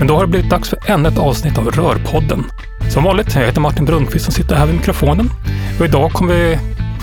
[0.00, 2.44] Men då har det blivit dags för ännu ett avsnitt av Rörpodden.
[2.90, 5.30] Som vanligt, jag heter Martin Brunnqvist som sitter här vid mikrofonen.
[5.78, 6.58] Och idag kommer vi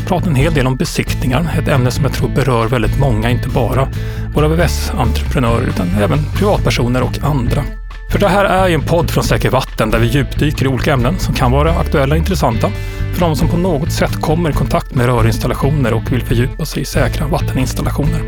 [0.08, 3.50] prata en hel del om besiktningar, ett ämne som jag tror berör väldigt många, inte
[3.50, 3.88] bara
[4.34, 7.64] våra VVS-entreprenörer utan även privatpersoner och andra.
[8.12, 10.94] För det här är ju en podd från Säker Vatten där vi djupdyker i olika
[10.94, 12.70] ämnen som kan vara aktuella och intressanta
[13.14, 16.82] för de som på något sätt kommer i kontakt med rörinstallationer och vill fördjupa sig
[16.82, 18.22] i säkra vatteninstallationer.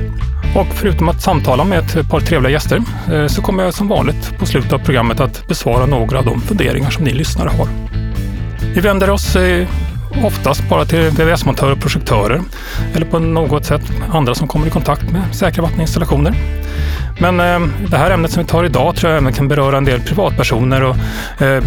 [0.56, 2.82] Och förutom att samtala med ett par trevliga gäster
[3.14, 6.42] eh, så kommer jag som vanligt på slutet av programmet att besvara några av de
[6.42, 7.68] funderingar som ni lyssnare har.
[8.76, 9.68] Vi vänder oss eh,
[10.26, 12.42] oftast bara till VVS-montörer och projektörer
[12.96, 16.36] eller på något sätt andra som kommer i kontakt med säkra vatteninstallationer.
[17.20, 19.86] Men eh, det här ämnet som vi tar idag tror jag även kan beröra en
[19.86, 20.96] del privatpersoner och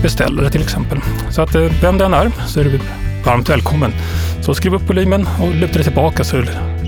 [0.02, 0.98] beställare till exempel.
[1.30, 2.80] Så att vem den är så är du
[3.24, 3.92] varmt välkommen.
[4.40, 6.36] Så skriv upp volymen och luta dig tillbaka så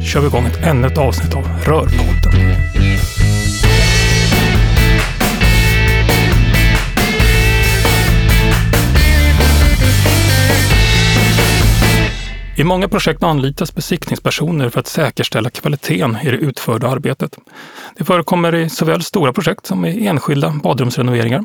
[0.03, 2.55] kör vi igång ett ännu ett avsnitt av Rörpodden.
[12.57, 17.39] I många projekt anlitas besiktningspersoner för att säkerställa kvaliteten i det utförda arbetet.
[17.97, 21.45] Det förekommer i såväl stora projekt som i enskilda badrumsrenoveringar.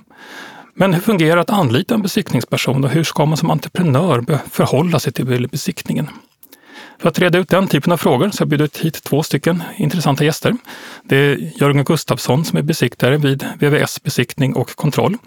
[0.73, 4.99] Men hur fungerar det att anlita en besiktningsperson och hur ska man som entreprenör förhålla
[4.99, 6.07] sig till besiktningen?
[6.99, 9.63] För att reda ut den typen av frågor så har jag bjudit hit två stycken
[9.77, 10.55] intressanta gäster.
[11.03, 15.17] Det är Jörgen Gustafsson som är besiktare vid VVS besiktning och kontroll.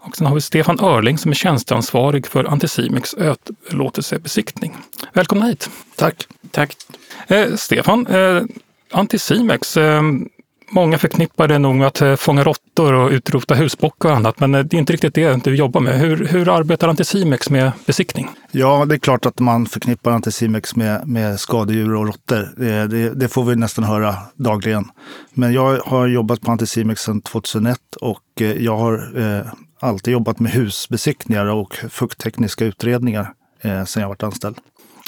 [0.00, 4.76] Och sen har vi Stefan Örling som är tjänsteansvarig för Anticimex överlåtelsebesiktning.
[5.12, 5.70] Välkomna hit!
[5.96, 6.26] Tack!
[6.50, 6.76] Tack!
[7.26, 8.42] Eh, Stefan, eh,
[8.90, 10.02] Anticimex, eh,
[10.74, 14.54] Många förknippar det nog med att eh, fånga råttor och utrota husbockar och annat, men
[14.54, 15.98] eh, det är inte riktigt det du jobbar med.
[15.98, 18.28] Hur, hur arbetar Anticimex med besiktning?
[18.50, 22.48] Ja, det är klart att man förknippar Anticimex med, med skadedjur och råttor.
[22.56, 24.84] Det, det, det, får vi nästan höra dagligen.
[25.34, 29.46] Men jag har jobbat på Anticimex sedan 2001 och eh, jag har eh,
[29.80, 34.56] alltid jobbat med husbesiktningar och fukttekniska utredningar eh, sedan jag varit anställd.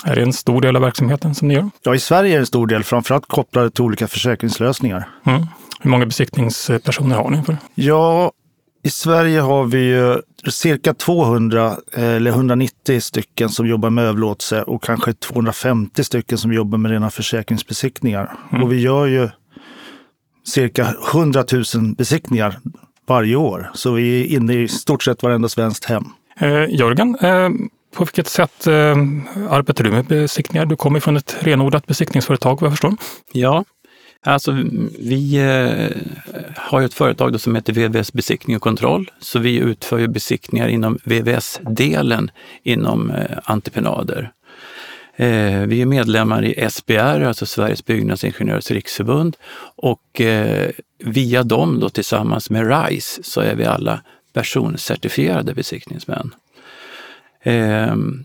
[0.04, 1.70] Är det en stor del av verksamheten som ni gör?
[1.82, 5.08] Ja, i Sverige är det en stor del, framförallt kopplade till olika försäkringslösningar.
[5.26, 5.46] Mm.
[5.84, 7.42] Hur många besiktningspersoner har ni?
[7.42, 7.56] För?
[7.74, 8.32] Ja,
[8.82, 10.16] i Sverige har vi
[10.50, 16.78] cirka 200 eller 190 stycken som jobbar med överlåtelse och kanske 250 stycken som jobbar
[16.78, 18.36] med rena försäkringsbesiktningar.
[18.50, 18.62] Mm.
[18.62, 19.28] Och vi gör ju
[20.46, 22.58] cirka 100 000 besiktningar
[23.06, 23.70] varje år.
[23.74, 26.04] Så vi är inne i stort sett varenda svenskt hem.
[26.38, 27.48] Eh, Jörgen, eh,
[27.96, 28.96] på vilket sätt eh,
[29.50, 30.66] arbetar du med besiktningar?
[30.66, 32.96] Du kommer från ett renodlat besiktningsföretag vad jag förstår.
[33.32, 33.64] Ja,
[34.24, 34.52] alltså
[34.98, 35.88] vi eh,
[36.56, 39.10] har ju ett företag som heter VVS Besiktning och kontroll.
[39.20, 42.30] Så vi utför ju besiktningar inom VVS-delen
[42.62, 44.32] inom eh, entreprenader.
[45.16, 49.36] Eh, vi är medlemmar i SBR, alltså Sveriges byggnadsingenjörers riksförbund
[49.76, 54.00] och eh, via dem då tillsammans med RISE så är vi alla
[54.32, 56.34] personcertifierade besiktningsmän.
[57.42, 58.24] Ehm,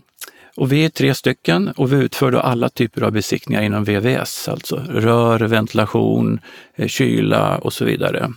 [0.56, 4.48] och vi är tre stycken och vi utför då alla typer av besiktningar inom VVS,
[4.48, 6.40] alltså rör, ventilation,
[6.76, 8.32] eh, kyla och så vidare.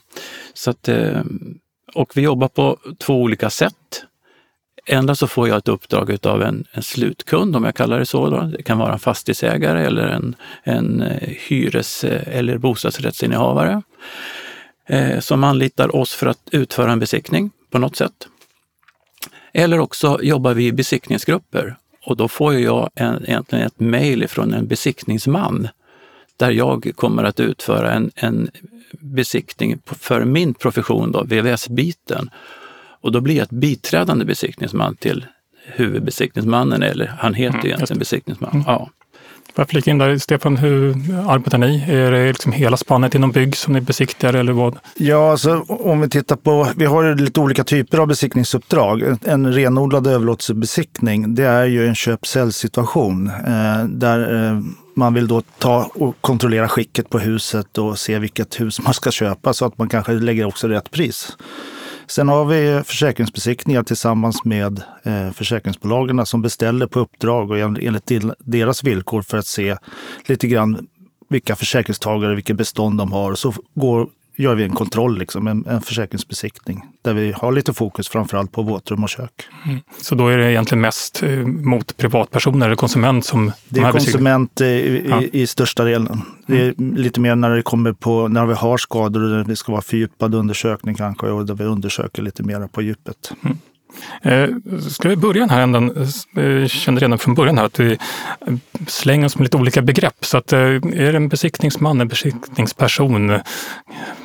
[0.53, 1.21] Så att, eh,
[1.93, 4.05] och vi jobbar på två olika sätt.
[4.85, 8.29] Endast så får jag ett uppdrag av en, en slutkund, om jag kallar det så.
[8.29, 8.41] Då.
[8.41, 13.81] Det kan vara en fastighetsägare eller en, en eh, hyres eller bostadsrättsinnehavare
[14.87, 18.27] eh, som anlitar oss för att utföra en besiktning på något sätt.
[19.53, 24.53] Eller också jobbar vi i besiktningsgrupper och då får jag en, egentligen ett mejl från
[24.53, 25.67] en besiktningsman
[26.37, 28.49] där jag kommer att utföra en, en
[28.91, 32.29] besiktning för min profession, då, VVS-biten.
[33.01, 35.25] Och då blir jag ett biträdande besiktningsman till
[35.65, 38.51] huvudbesiktningsmannen, eller han heter mm, egentligen besiktningsman.
[38.51, 38.63] Mm.
[38.67, 38.89] Ja.
[39.55, 40.91] Får jag flika in där, Stefan, hur
[41.27, 41.83] arbetar ni?
[41.87, 44.77] Är det liksom hela spannet inom bygg som ni besiktigar eller vad?
[44.95, 49.17] Ja, alltså, om vi tittar på, vi har lite olika typer av besiktningsuppdrag.
[49.23, 54.59] En renodlad överlåtelsebesiktning, det är ju en köp-sälj-situation eh, där eh,
[54.95, 59.11] man vill då ta och kontrollera skicket på huset och se vilket hus man ska
[59.11, 61.37] köpa så att man kanske lägger också rätt pris.
[62.07, 68.83] Sen har vi försäkringsbesiktningar tillsammans med eh, försäkringsbolagen som beställer på uppdrag och enligt deras
[68.83, 69.77] villkor för att se
[70.25, 70.87] lite grann
[71.29, 73.35] vilka försäkringstagare, vilket bestånd de har.
[73.35, 78.09] Så går, gör vi en kontroll, liksom, en, en försäkringsbesiktning, där vi har lite fokus
[78.09, 79.31] framförallt på våtrum och kök.
[79.65, 79.79] Mm.
[80.01, 84.61] Så då är det egentligen mest eh, mot privatpersoner eller konsument som Det är konsument
[84.61, 85.21] i, i, ja.
[85.21, 86.21] i, största delen.
[86.47, 86.95] Det är mm.
[86.95, 90.35] lite mer när det kommer på, när vi har skador och det ska vara fördjupad
[90.35, 93.31] undersökning kanske och där vi undersöker lite mer på djupet.
[93.43, 93.57] Mm.
[94.21, 94.47] Eh,
[94.89, 96.07] ska vi börja den här änden?
[96.33, 97.97] Jag kände redan från början här att vi
[98.87, 100.25] slänger oss med lite olika begrepp.
[100.25, 100.79] Så att, är
[101.11, 103.39] det en besiktningsman, en besiktningsperson?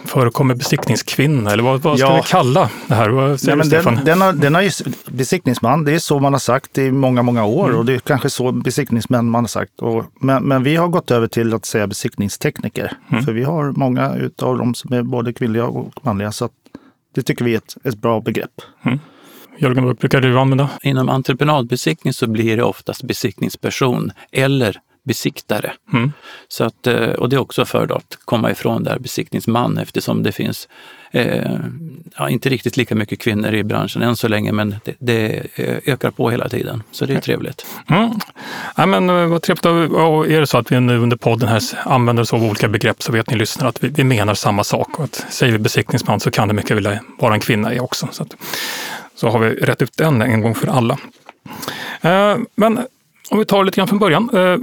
[0.05, 1.53] Förekommer besiktningskvinna?
[1.53, 2.17] Eller vad, vad ska ja.
[2.17, 3.09] vi kalla det här?
[3.09, 4.71] Vad säger Nej, men den, den, har, den har ju,
[5.07, 7.79] besiktningsman, det är så man har sagt i många, många år mm.
[7.79, 9.81] och det är kanske så besiktningsmän man har sagt.
[9.81, 12.93] Och, men, men vi har gått över till att säga besiktningstekniker.
[13.11, 13.25] Mm.
[13.25, 16.33] För vi har många av dem som är både kvinnliga och manliga.
[16.33, 16.49] Så
[17.15, 18.61] det tycker vi är ett, ett bra begrepp.
[18.83, 18.99] Mm.
[19.61, 20.71] Jörgen, vad brukar du använda?
[20.83, 25.73] Inom entreprenadbesiktning så blir det oftast besiktningsperson eller besiktare.
[25.93, 26.13] Mm.
[26.49, 30.33] Så att, eh, och det är också för att komma ifrån där besiktningsman eftersom det
[30.33, 30.69] finns
[31.11, 31.53] eh,
[32.17, 35.47] ja, inte riktigt lika mycket kvinnor i branschen än så länge, men det, det
[35.87, 36.83] ökar på hela tiden.
[36.91, 37.67] Så det är trevligt.
[37.91, 38.11] Mm.
[38.77, 39.67] Ja, men, eh, vad trevligt.
[39.93, 43.03] Och är det så att vi nu under podden här använder oss av olika begrepp
[43.03, 44.99] så vet ni lyssnare att vi, vi menar samma sak.
[44.99, 48.09] Och att säger vi besiktningsman så kan det mycket väl vara en kvinna i också.
[48.13, 48.37] Så, att,
[49.19, 50.99] så har vi rätt ut den en gång för alla.
[52.01, 52.79] Eh, men
[53.31, 54.31] om vi tar lite grann från början.
[54.33, 54.57] Eh,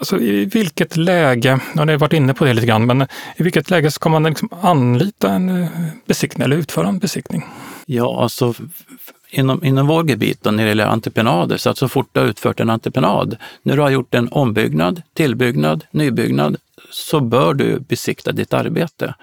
[0.00, 3.02] Alltså, I vilket läge, ja, ni har varit inne på det lite grann, men
[3.36, 5.68] i vilket läge ska man liksom anlita en eh,
[6.06, 7.44] besiktning eller utföra en besiktning?
[7.86, 8.54] Ja, alltså
[9.30, 12.26] inom, inom vår gebit då, när det gäller entreprenader, så att så fort du har
[12.26, 16.56] utfört en entreprenad, när du har gjort en ombyggnad, tillbyggnad, nybyggnad,
[16.90, 19.14] så bör du besikta ditt arbete.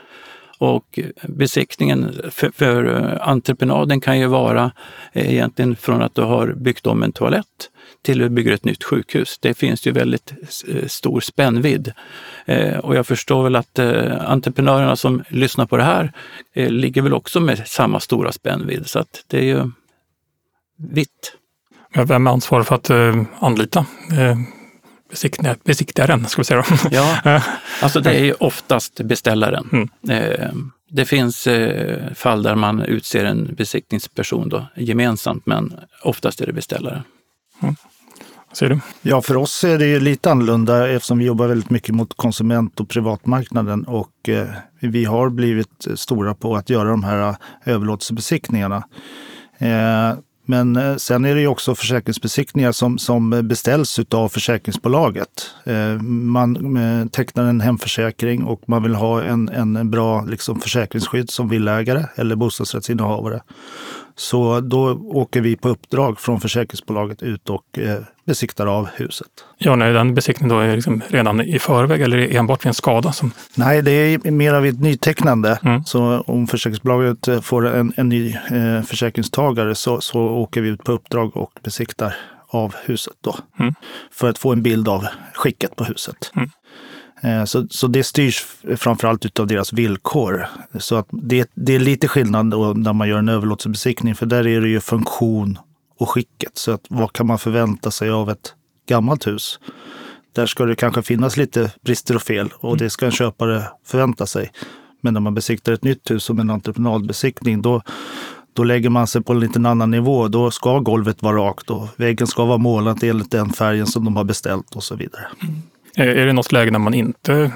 [0.57, 4.71] Och besiktningen för, för eh, entreprenaden kan ju vara
[5.13, 7.69] eh, egentligen från att du har byggt om en toalett
[8.01, 9.37] till att bygger ett nytt sjukhus.
[9.39, 10.33] Det finns ju väldigt
[10.67, 11.91] eh, stor spännvidd.
[12.83, 16.11] Och jag förstår väl att entreprenörerna som lyssnar på det här
[16.53, 18.87] ligger väl också med samma stora spännvidd.
[18.87, 19.71] Så att det är ju
[20.77, 21.33] vitt.
[21.95, 22.91] Vem är ansvarig för att
[23.39, 23.85] anlita
[25.63, 26.63] besiktigaren, ska vi säga.
[26.91, 27.19] Ja,
[27.81, 29.89] alltså det är ju oftast beställaren.
[30.03, 30.71] Mm.
[30.89, 31.47] Det finns
[32.15, 35.73] fall där man utser en besiktningsperson då, gemensamt, men
[36.03, 37.01] oftast är det beställaren.
[37.63, 37.75] Mm.
[38.53, 38.79] Ser du?
[39.01, 42.89] Ja, för oss är det lite annorlunda eftersom vi jobbar väldigt mycket mot konsument och
[42.89, 44.47] privatmarknaden och eh,
[44.79, 48.83] vi har blivit stora på att göra de här överlåtelsebesiktningarna.
[50.49, 55.51] Men eh, sen är det ju också försäkringsbesiktningar som, som beställs av försäkringsbolaget.
[55.65, 61.29] Eh, man eh, tecknar en hemförsäkring och man vill ha en, en bra liksom, försäkringsskydd
[61.29, 63.41] som villägare eller bostadsrättsinnehavare.
[64.15, 67.79] Så då åker vi på uppdrag från försäkringsbolaget ut och
[68.27, 69.27] besiktar av huset.
[69.57, 73.11] Ja, när den besiktningen då är liksom redan i förväg eller enbart vid en skada?
[73.11, 73.31] Som...
[73.55, 75.59] Nej, det är mer vid ett nytecknande.
[75.63, 75.83] Mm.
[75.83, 80.91] Så om försäkringsbolaget får en, en ny eh, försäkringstagare så, så åker vi ut på
[80.91, 82.15] uppdrag och besiktar
[82.49, 83.35] av huset då.
[83.59, 83.73] Mm.
[84.11, 86.31] För att få en bild av skicket på huset.
[86.35, 86.49] Mm.
[87.21, 88.45] Eh, så, så det styrs
[88.77, 90.47] framförallt av deras villkor.
[90.79, 92.45] Så att det, det är lite skillnad
[92.77, 95.59] när man gör en överlåtelsebesiktning, för där är det ju funktion
[95.97, 96.57] och skicket.
[96.57, 98.53] Så att vad kan man förvänta sig av ett
[98.87, 99.59] gammalt hus?
[100.35, 104.25] Där ska det kanske finnas lite brister och fel och det ska en köpare förvänta
[104.25, 104.51] sig.
[105.01, 107.81] Men när man besiktar ett nytt hus som en entreprenadbesiktning, då,
[108.53, 110.27] då lägger man sig på en lite annan nivå.
[110.27, 114.15] Då ska golvet vara rakt och väggen ska vara målad enligt den färgen som de
[114.15, 115.27] har beställt och så vidare.
[115.43, 115.61] Mm.
[116.19, 117.51] Är det något läge när man inte,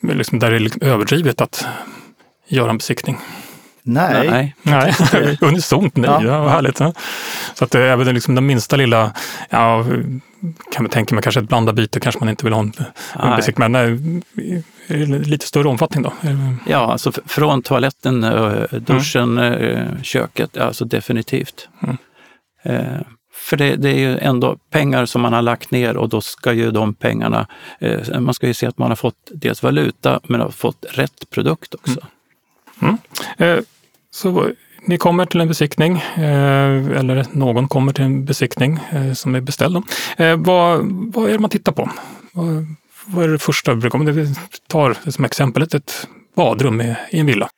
[0.00, 1.66] liksom, där det är överdrivet att
[2.48, 3.18] göra en besiktning?
[3.88, 4.54] Nej.
[4.62, 5.38] Nej, nej.
[5.40, 6.10] unisont nej.
[6.10, 6.22] Ja.
[6.24, 6.80] Ja, vad härligt.
[6.80, 6.92] Ja.
[7.54, 9.12] Så att även liksom den minsta lilla,
[9.50, 9.84] ja,
[10.72, 12.72] kan vi tänka mig kanske ett blandat byte kanske man inte vill ha en,
[13.14, 14.22] en besiktning, men
[14.88, 16.12] nej, lite större omfattning då?
[16.66, 18.20] Ja, alltså från toaletten,
[18.86, 20.02] duschen, mm.
[20.02, 21.68] köket, alltså definitivt.
[21.82, 21.96] Mm.
[22.62, 23.00] Eh,
[23.32, 26.52] för det, det, är ju ändå pengar som man har lagt ner och då ska
[26.52, 27.46] ju de pengarna,
[27.80, 31.30] eh, man ska ju se att man har fått dels valuta men har fått rätt
[31.30, 32.00] produkt också.
[32.80, 32.98] Mm.
[33.38, 33.58] Mm.
[33.58, 33.64] Eh,
[34.10, 39.34] så ni kommer till en besiktning, eh, eller någon kommer till en besiktning eh, som
[39.34, 39.76] är beställd.
[40.16, 40.80] Eh, vad,
[41.14, 41.90] vad är det man tittar på?
[42.32, 42.66] Vad,
[43.06, 44.34] vad är det första vi brukar, om vi
[44.66, 47.48] tar som exempel ett badrum i en villa.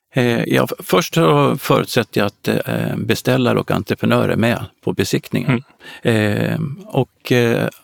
[0.47, 2.49] Ja, först så förutsätter jag att
[2.97, 5.63] beställare och entreprenör är med på besiktningen.
[6.03, 6.81] Mm.
[6.87, 7.33] Och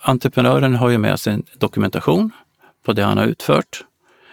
[0.01, 2.31] entreprenören har ju med sig en dokumentation
[2.87, 3.85] på det han har utfört.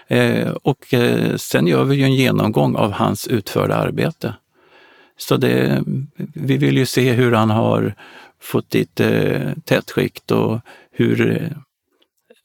[0.07, 4.33] Eh, och eh, sen gör vi ju en genomgång av hans utförda arbete.
[5.17, 5.83] Så det,
[6.33, 7.93] vi vill ju se hur han har
[8.41, 10.59] fått dit eh, tätskikt och
[10.91, 11.49] hur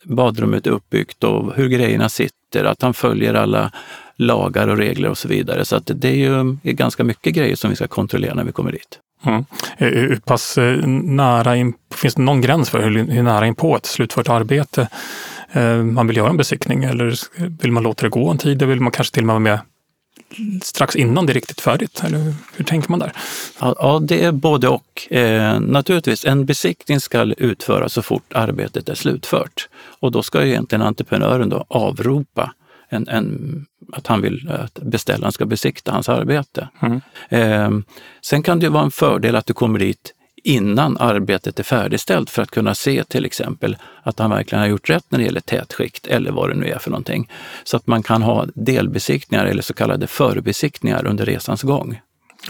[0.04, 3.72] badrummet är uppbyggt och hur grejerna sitter, att han följer alla
[4.16, 5.64] lagar och regler och så vidare.
[5.64, 8.72] Så att det är ju ganska mycket grejer som vi ska kontrollera när vi kommer
[8.72, 8.98] dit.
[9.24, 9.44] Mm.
[9.76, 13.86] Hur pass nära in, finns det någon gräns för hur, hur nära in på ett
[13.86, 14.88] slutfört arbete
[15.84, 16.84] man vill göra en besiktning?
[16.84, 17.18] Eller
[17.62, 18.62] vill man låta det gå en tid?
[18.62, 19.60] Eller vill man kanske till och med vara med
[20.62, 22.02] strax innan det är riktigt färdigt?
[22.04, 23.12] Eller hur tänker man där?
[23.60, 25.12] Ja, det är både och.
[25.12, 29.68] Eh, naturligtvis, en besiktning ska utföras så fort arbetet är slutfört.
[30.00, 32.52] Och då ska egentligen entreprenören då avropa
[32.88, 36.68] en, en, att han vill att beställaren ska besikta hans arbete.
[36.80, 37.00] Mm.
[37.28, 37.80] Eh,
[38.22, 40.14] sen kan det vara en fördel att du kommer dit
[40.44, 44.90] innan arbetet är färdigställt för att kunna se till exempel att han verkligen har gjort
[44.90, 47.30] rätt när det gäller tätskikt eller vad det nu är för någonting.
[47.64, 52.00] Så att man kan ha delbesiktningar eller så kallade förbesiktningar under resans gång.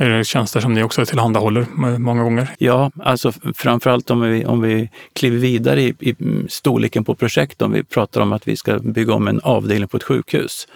[0.00, 1.66] Är det tjänster som ni också tillhandahåller
[1.98, 2.48] många gånger?
[2.58, 6.14] Ja, alltså framförallt om vi, om vi kliver vidare i, i
[6.48, 9.96] storleken på projekt, om vi pratar om att vi ska bygga om en avdelning på
[9.96, 10.68] ett sjukhus,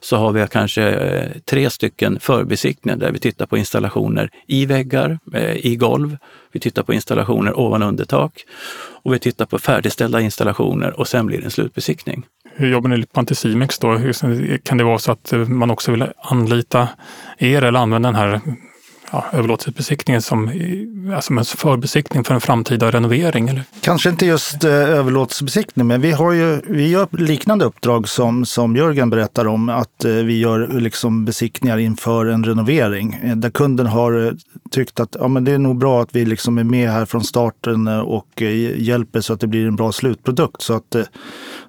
[0.00, 5.18] så har vi kanske eh, tre stycken förbesiktningar där vi tittar på installationer i väggar,
[5.34, 6.16] eh, i golv,
[6.52, 8.44] vi tittar på installationer ovan under tak
[9.02, 12.26] och vi tittar på färdigställda installationer och sen blir det en slutbesiktning.
[12.54, 14.00] Hur jobbar ni på Anticimex då?
[14.62, 16.88] Kan det vara så att man också vill anlita
[17.38, 18.40] er eller använda den här
[19.12, 20.50] ja, överlåtelsebesiktningen som,
[21.14, 23.48] alltså en förbesiktning för en framtida renovering?
[23.48, 23.62] Eller?
[23.80, 28.76] Kanske inte just eh, överlåtelsebesiktning, men vi, har ju, vi gör liknande uppdrag som, som
[28.76, 33.86] Jörgen berättar om, att eh, vi gör liksom besiktningar inför en renovering eh, där kunden
[33.86, 34.32] har eh,
[34.70, 37.24] tyckt att ja, men det är nog bra att vi liksom är med här från
[37.24, 40.62] starten eh, och eh, hjälper så att det blir en bra slutprodukt.
[40.62, 41.04] Så att eh,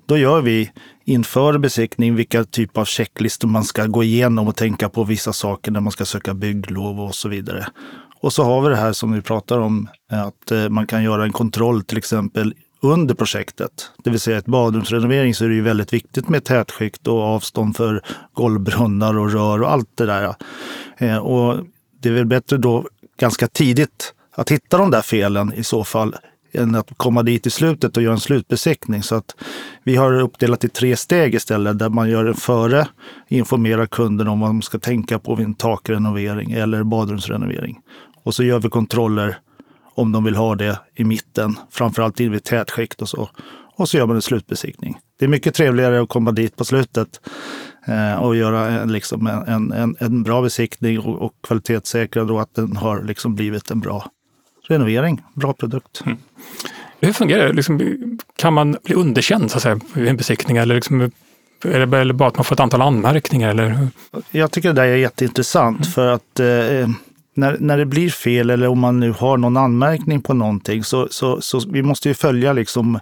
[0.05, 0.71] då gör vi
[1.07, 5.71] inför besiktning vilka typer av checklistor man ska gå igenom och tänka på vissa saker
[5.71, 7.67] när man ska söka bygglov och så vidare.
[8.21, 11.23] Och så har vi det här som vi pratar om, att eh, man kan göra
[11.23, 13.91] en kontroll till exempel under projektet.
[14.03, 17.77] Det vill säga ett badrumsrenovering så är det ju väldigt viktigt med tätskikt och avstånd
[17.77, 18.01] för
[18.33, 20.35] golvbrunnar och rör och allt det där.
[20.97, 21.65] Eh, och
[22.01, 22.87] det är väl bättre då
[23.19, 26.15] ganska tidigt att hitta de där felen i så fall
[26.57, 29.03] än att komma dit i slutet och göra en slutbesiktning.
[29.03, 29.35] Så att
[29.83, 32.87] vi har uppdelat i tre steg istället där man gör en före,
[33.27, 37.79] informerar kunden om vad de ska tänka på vid en takrenovering eller badrumsrenovering.
[38.23, 39.37] Och så gör vi kontroller
[39.95, 43.29] om de vill ha det i mitten, framförallt in vid tätskikt och så.
[43.77, 44.97] Och så gör man en slutbesiktning.
[45.19, 47.21] Det är mycket trevligare att komma dit på slutet
[47.87, 52.55] eh, och göra en, liksom en, en, en bra besiktning och, och kvalitetssäkra då att
[52.55, 54.11] den har liksom blivit en bra
[54.67, 56.01] renovering, bra produkt.
[56.05, 56.17] Mm.
[57.01, 57.53] Hur fungerar det?
[57.53, 57.97] Liksom,
[58.35, 60.57] kan man bli underkänd så att säga, vid en besiktning?
[60.57, 61.01] Eller, liksom,
[61.65, 63.49] är det bara att man får ett antal anmärkningar?
[63.49, 63.87] Eller?
[64.31, 65.91] Jag tycker det där är jätteintressant mm.
[65.91, 66.89] för att eh,
[67.33, 71.07] när, när det blir fel eller om man nu har någon anmärkning på någonting så,
[71.11, 72.99] så, så vi måste ju följa liksom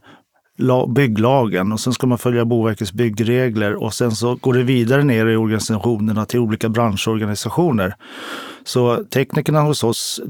[0.96, 5.26] bygglagen och sen ska man följa Boverkets byggregler och sen så går det vidare ner
[5.26, 7.96] i organisationerna till olika branschorganisationer.
[8.64, 10.22] Så teknikerna hos oss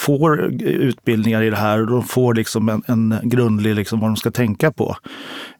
[0.00, 4.16] får utbildningar i det här och de får liksom en, en grundlig liksom vad de
[4.16, 4.96] ska tänka på.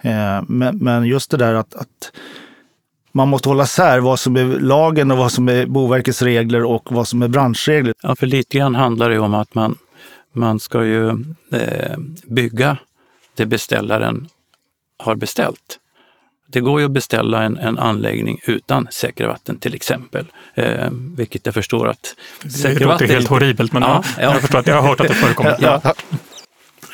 [0.00, 2.12] Eh, men, men, just det där att, att
[3.12, 6.92] man måste hålla sär vad som är lagen och vad som är Boverkets regler och
[6.92, 7.94] vad som är branschregler.
[8.02, 9.76] Ja, för lite grann handlar det om att man,
[10.32, 11.08] man ska ju
[11.52, 12.76] eh, bygga
[13.36, 14.28] det beställaren
[14.98, 15.78] har beställt.
[16.52, 21.54] Det går ju att beställa en, en anläggning utan säkervatten till exempel, eh, vilket jag
[21.54, 22.14] förstår att...
[22.62, 24.22] Det låter helt horribelt, men ja, ja.
[24.22, 25.56] jag förstår att jag har hört att det förekommer.
[25.60, 25.94] Ja.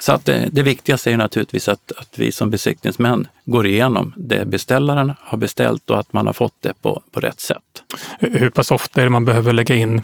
[0.01, 4.45] Så att det, det, viktigaste är naturligtvis att, att vi som besiktningsmän går igenom det
[4.45, 7.83] beställaren har beställt och att man har fått det på, på rätt sätt.
[8.19, 10.03] Hur pass ofta är det man behöver lägga in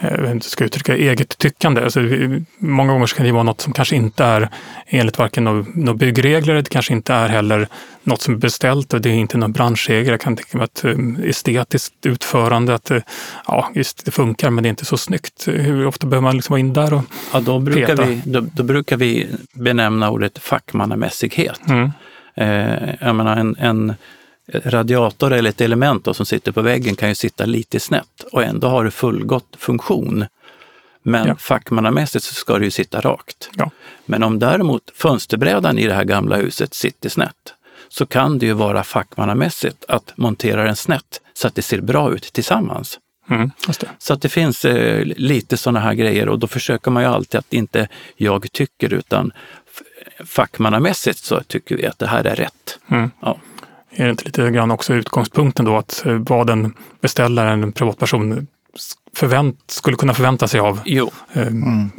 [0.00, 1.82] eh, ska uttrycka eget tyckande.
[1.82, 2.00] Alltså,
[2.58, 4.48] många gånger kan det vara något som kanske inte är
[4.86, 7.68] enligt varken några byggregler, det kanske inte är heller
[8.02, 10.10] något som är beställt och det är inte någon branschregel.
[10.10, 12.98] Jag kan tänka mig att um, estetiskt utförande, att uh,
[13.46, 15.48] ja, just det funkar men det är inte så snyggt.
[15.48, 18.04] Hur ofta behöver man liksom vara in där och ja, då brukar peta?
[18.04, 21.60] Vi, då, då, brukar vi benämna ordet fackmannamässighet.
[21.68, 21.90] Mm.
[22.34, 23.94] Eh, jag menar en, en
[24.52, 28.42] radiator eller ett element då, som sitter på väggen kan ju sitta lite snett och
[28.42, 30.24] ändå har det fullgott funktion.
[31.02, 31.36] Men ja.
[31.36, 33.50] fackmannamässigt så ska det ju sitta rakt.
[33.56, 33.70] Ja.
[34.06, 37.54] Men om däremot fönsterbrädan i det här gamla huset sitter snett,
[37.88, 42.14] så kan det ju vara fackmannamässigt att montera den snett så att det ser bra
[42.14, 42.98] ut tillsammans.
[43.30, 43.50] Mm,
[43.98, 47.38] så att det finns eh, lite sådana här grejer och då försöker man ju alltid
[47.38, 49.32] att inte jag tycker utan
[50.24, 52.78] fackmannamässigt så tycker vi att det här är rätt.
[52.88, 53.10] Mm.
[53.20, 53.38] Ja.
[53.96, 58.46] Är det inte lite grann också utgångspunkten då att eh, vad en beställare, en privatperson,
[59.14, 61.10] förvänt, skulle kunna förvänta sig av jo.
[61.32, 61.90] Eh, mm.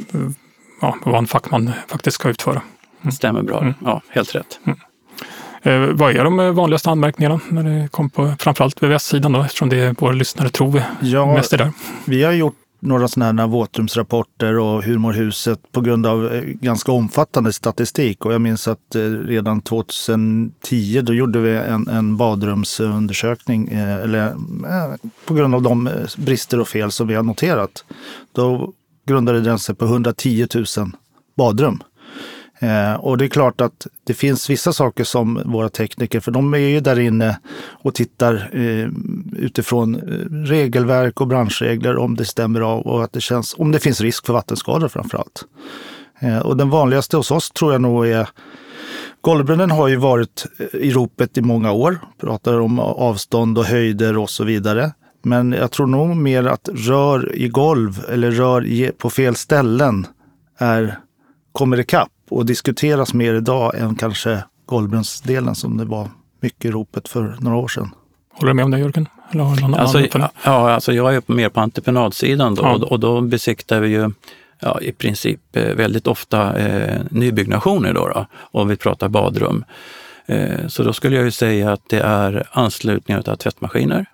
[0.80, 2.62] ja, vad en fackman faktiskt ska utföra?
[3.02, 3.12] Mm.
[3.12, 3.74] Stämmer bra, mm.
[3.84, 4.60] ja helt rätt.
[4.64, 4.78] Mm.
[5.62, 9.76] Eh, vad är de vanligaste anmärkningarna när det kommer på framförallt VVS-sidan då, eftersom det
[9.76, 11.72] är våra lyssnare tror vi ja, mest är där?
[12.04, 16.42] Vi har gjort några sådana här våtrumsrapporter och hur mår huset på grund av eh,
[16.42, 18.24] ganska omfattande statistik.
[18.24, 24.34] Och jag minns att eh, redan 2010 då gjorde vi en, en badrumsundersökning eh, eller,
[25.24, 27.84] på grund av de brister och fel som vi har noterat.
[28.32, 28.72] Då
[29.06, 30.64] grundade den sig på 110 000
[31.36, 31.82] badrum.
[32.60, 36.54] Eh, och det är klart att det finns vissa saker som våra tekniker, för de
[36.54, 37.38] är ju där inne
[37.82, 38.88] och tittar eh,
[39.36, 40.00] utifrån eh,
[40.30, 44.26] regelverk och branschregler om det stämmer av och att det känns, om det finns risk
[44.26, 45.44] för vattenskador framför allt.
[46.20, 48.28] Eh, och den vanligaste hos oss tror jag nog är
[49.20, 54.18] Golvbrunnen har ju varit eh, i ropet i många år, pratar om avstånd och höjder
[54.18, 54.92] och så vidare.
[55.22, 60.06] Men jag tror nog mer att rör i golv eller rör på fel ställen
[60.58, 60.98] är,
[61.52, 66.08] kommer ikapp och diskuteras mer idag än kanske golvbrunnsdelen som det var
[66.40, 67.90] mycket ropet för några år sedan.
[68.32, 69.08] Håller du med om det Jörgen?
[69.30, 70.00] Eller har någon alltså,
[70.44, 72.74] ja, alltså jag är mer på entreprenadsidan då, ja.
[72.74, 74.10] och, och då besiktar vi ju
[74.60, 79.64] ja, i princip eh, väldigt ofta eh, nybyggnationer då, då, om vi pratar badrum.
[80.26, 84.06] Eh, så då skulle jag ju säga att det är anslutningar av tvättmaskiner,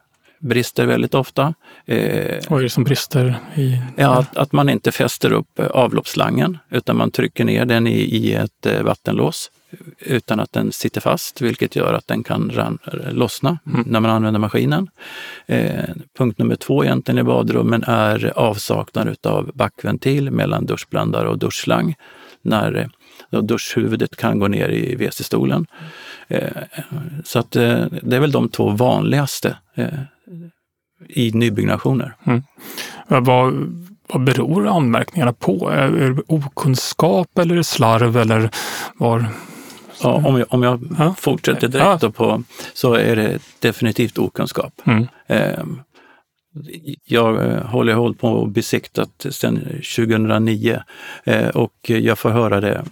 [0.45, 1.55] brister väldigt ofta.
[1.87, 3.37] Eh, Vad är det som brister?
[3.55, 7.87] I, ja, att, att, man inte fäster upp eh, avloppsslangen utan man trycker ner den
[7.87, 9.51] i, i ett eh, vattenlås
[9.99, 12.79] utan att den sitter fast, vilket gör att den kan ran,
[13.11, 13.85] lossna mm.
[13.87, 14.89] när man använder maskinen.
[15.47, 15.85] Eh,
[16.19, 21.95] punkt nummer två egentligen i badrummen är avsaknad av backventil mellan duschblandare och duschslang.
[22.43, 22.89] När
[23.31, 25.67] eh, duschhuvudet kan gå ner i WC-stolen.
[26.29, 26.49] Eh,
[27.25, 29.89] så att, eh, det är väl de två vanligaste eh,
[31.09, 32.17] i nybyggnationer.
[32.25, 32.43] Mm.
[33.09, 33.55] Vad,
[34.09, 35.71] vad beror anmärkningarna på?
[35.71, 38.51] Är det okunskap eller slarv eller
[38.95, 39.27] var?
[40.03, 41.15] Ja, om jag, om jag ja.
[41.19, 42.11] fortsätter direkt ja.
[42.11, 42.43] på
[42.75, 44.73] så är det definitivt okunskap.
[44.85, 45.07] Mm.
[45.27, 45.81] Ehm,
[47.05, 49.57] jag eh, håller hållit på och besiktat sedan
[49.97, 50.83] 2009
[51.25, 52.85] eh, och jag får höra det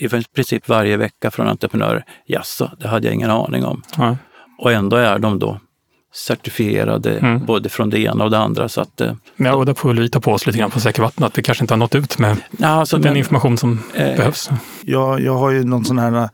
[0.00, 2.04] i princip varje vecka från entreprenörer.
[2.26, 3.82] Jaså, det hade jag ingen aning om.
[3.96, 4.16] Ja.
[4.58, 5.60] Och ändå är de då
[6.16, 7.46] certifierade mm.
[7.46, 8.68] både från det ena och det andra.
[8.68, 11.02] Så att, eh, ja, och där får vi ta på oss lite grann på Säker
[11.02, 14.16] Vatten, att vi kanske inte har nått ut med alltså, den men, information som eh,
[14.16, 14.50] behövs.
[14.82, 16.28] Jag, jag har ju någon sån här eh,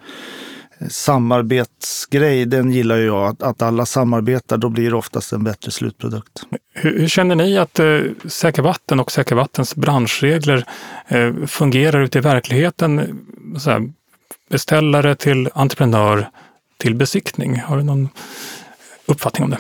[0.89, 3.29] samarbetsgrej, den gillar ju jag.
[3.29, 6.43] Att, att alla samarbetar, då blir det oftast en bättre slutprodukt.
[6.75, 10.65] Hur, hur känner ni att eh, Säker Vatten och Säker Vattens branschregler
[11.09, 13.21] eh, fungerar ute i verkligheten?
[13.59, 13.93] Så här,
[14.51, 16.29] beställare till entreprenör
[16.79, 17.61] till besiktning.
[17.61, 18.09] Har du någon
[19.07, 19.59] uppfattning om det?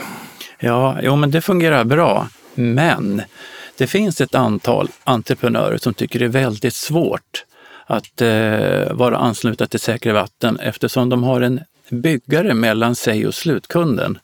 [0.64, 2.28] Ja, jo, men det fungerar bra.
[2.54, 3.22] Men
[3.76, 7.44] det finns ett antal entreprenörer som tycker det är väldigt svårt
[7.86, 13.34] att eh, vara anslutna till Säkra Vatten eftersom de har en byggare mellan sig och
[13.34, 14.18] slutkunden.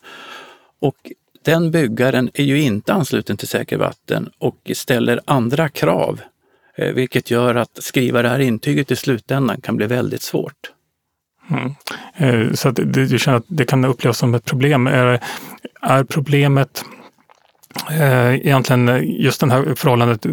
[0.79, 1.11] Och
[1.45, 6.21] den byggaren är ju inte ansluten till Säkra Vatten och ställer andra krav,
[6.75, 10.71] eh, vilket gör att skriva det här intyget i slutändan kan bli väldigt svårt.
[11.49, 11.75] Mm.
[12.15, 14.87] Eh, så att du känner att det kan upplevas som ett problem.
[14.87, 15.19] Är,
[15.81, 16.85] är problemet
[17.89, 20.25] eh, egentligen just det här förhållandet,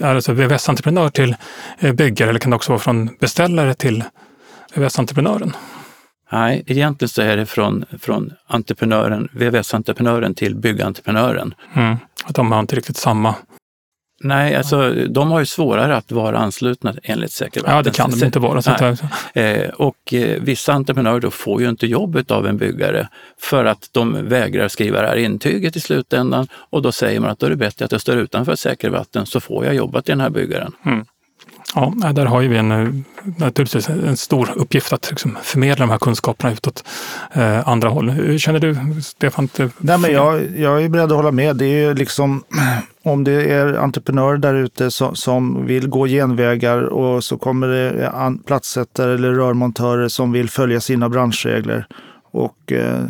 [0.00, 1.36] är alltså VVS-entreprenör till
[1.78, 4.04] eh, byggare eller kan det också vara från beställare till
[4.74, 5.52] VVS-entreprenören?
[6.32, 11.54] Nej, egentligen så är det från, från entreprenören, VVS-entreprenören till byggentreprenören.
[11.74, 11.96] Mm.
[12.24, 13.34] Att de har inte riktigt samma
[14.24, 17.76] Nej, alltså de har ju svårare att vara anslutna enligt säkerhetsvatten.
[17.76, 18.62] Ja, det kan de inte vara.
[18.62, 18.70] Så
[19.34, 23.08] eh, och eh, vissa entreprenörer då får ju inte jobbet av en byggare
[23.40, 27.38] för att de vägrar skriva det här intyget i slutändan och då säger man att
[27.38, 30.20] då är det bättre att jag står utanför säkerhetsvatten så får jag jobba till den
[30.20, 30.72] här byggaren.
[30.86, 31.04] Mm.
[31.74, 32.88] Ja, där har ju vi en, eh,
[33.36, 36.84] naturligtvis en stor uppgift att liksom förmedla de här kunskaperna utåt
[37.32, 38.10] eh, andra håll.
[38.10, 39.48] Hur känner du, Stefan?
[39.58, 41.56] Eh, nej, men jag, jag är beredd att hålla med.
[41.56, 42.44] Det är ju liksom,
[43.02, 48.04] om det är entreprenörer där ute som, som vill gå genvägar och så kommer det
[48.04, 51.86] eh, platssättare eller rörmontörer som vill följa sina branschregler.
[52.32, 53.04] Och eh,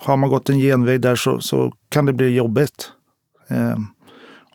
[0.00, 2.90] har man gått en genväg där så, så kan det bli jobbigt.
[3.48, 3.78] Eh,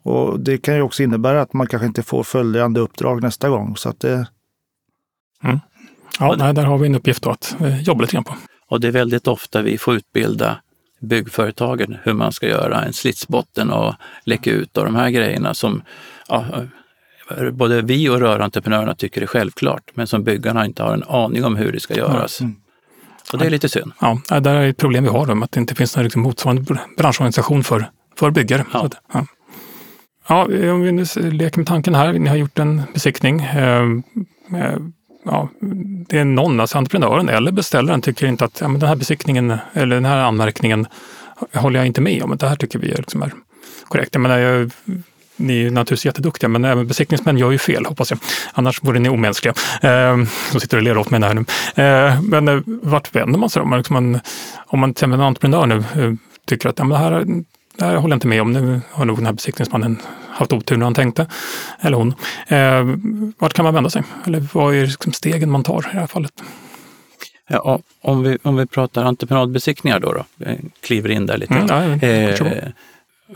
[0.06, 3.78] och det kan ju också innebära att man kanske inte får följande uppdrag nästa gång.
[3.78, 4.28] Så att det...
[5.44, 5.60] Mm.
[6.20, 8.36] Ja, nej, där har vi en uppgift att eh, jobba lite grann på.
[8.70, 10.58] Och det är väldigt ofta vi får utbilda
[11.02, 15.82] byggföretagen hur man ska göra en slitsbotten och läcka ut och de här grejerna som
[16.28, 16.46] ja,
[17.52, 21.56] både vi och rörentreprenörerna tycker är självklart, men som byggarna inte har en aning om
[21.56, 22.42] hur det ska göras.
[22.42, 22.56] Mm.
[23.34, 23.92] Och det är lite synd.
[24.02, 27.64] Ja, där är ett problem vi har, att det inte finns någon liksom motsvarande branschorganisation
[27.64, 28.66] för, för byggare.
[28.74, 28.86] Ja.
[28.86, 29.26] Att, ja.
[30.28, 33.42] Ja, om vi nu leker med tanken här, ni har gjort en besiktning.
[33.42, 34.04] Ehm,
[34.54, 34.78] eh,
[35.26, 35.50] ja,
[36.08, 39.58] det är någon, alltså entreprenören eller beställaren tycker inte att ja, men den här besiktningen
[39.74, 40.88] eller den här anmärkningen
[41.54, 42.38] håller jag inte med om.
[42.38, 43.32] Det här tycker vi liksom är
[43.88, 44.10] korrekt.
[44.16, 44.72] Jag menar, jag,
[45.36, 48.20] ni är naturligtvis jätteduktiga, men även besiktningsmän gör ju fel, hoppas jag.
[48.54, 49.54] Annars vore ni omänskliga.
[49.82, 51.46] Eh, som sitter och ler åt mig här nu.
[51.84, 53.68] Eh, men eh, vart vänder man sig då?
[53.68, 54.20] Man, liksom, man,
[54.56, 56.14] om man till exempel en entreprenör nu eh,
[56.48, 57.26] tycker att ja, det, här,
[57.78, 60.78] det här håller jag inte med om, nu har nog den här besiktningsmannen haft otur
[60.78, 61.28] när han tänkte,
[61.80, 62.14] eller hon.
[62.48, 62.86] Eh,
[63.38, 64.04] vart kan man vända sig?
[64.26, 66.34] Eller vad är liksom stegen man tar i det här fallet?
[67.48, 71.54] Ja, om, vi, om vi pratar entreprenadbesiktningar då, då jag kliver in där lite.
[71.54, 72.70] Mm, ja, eh,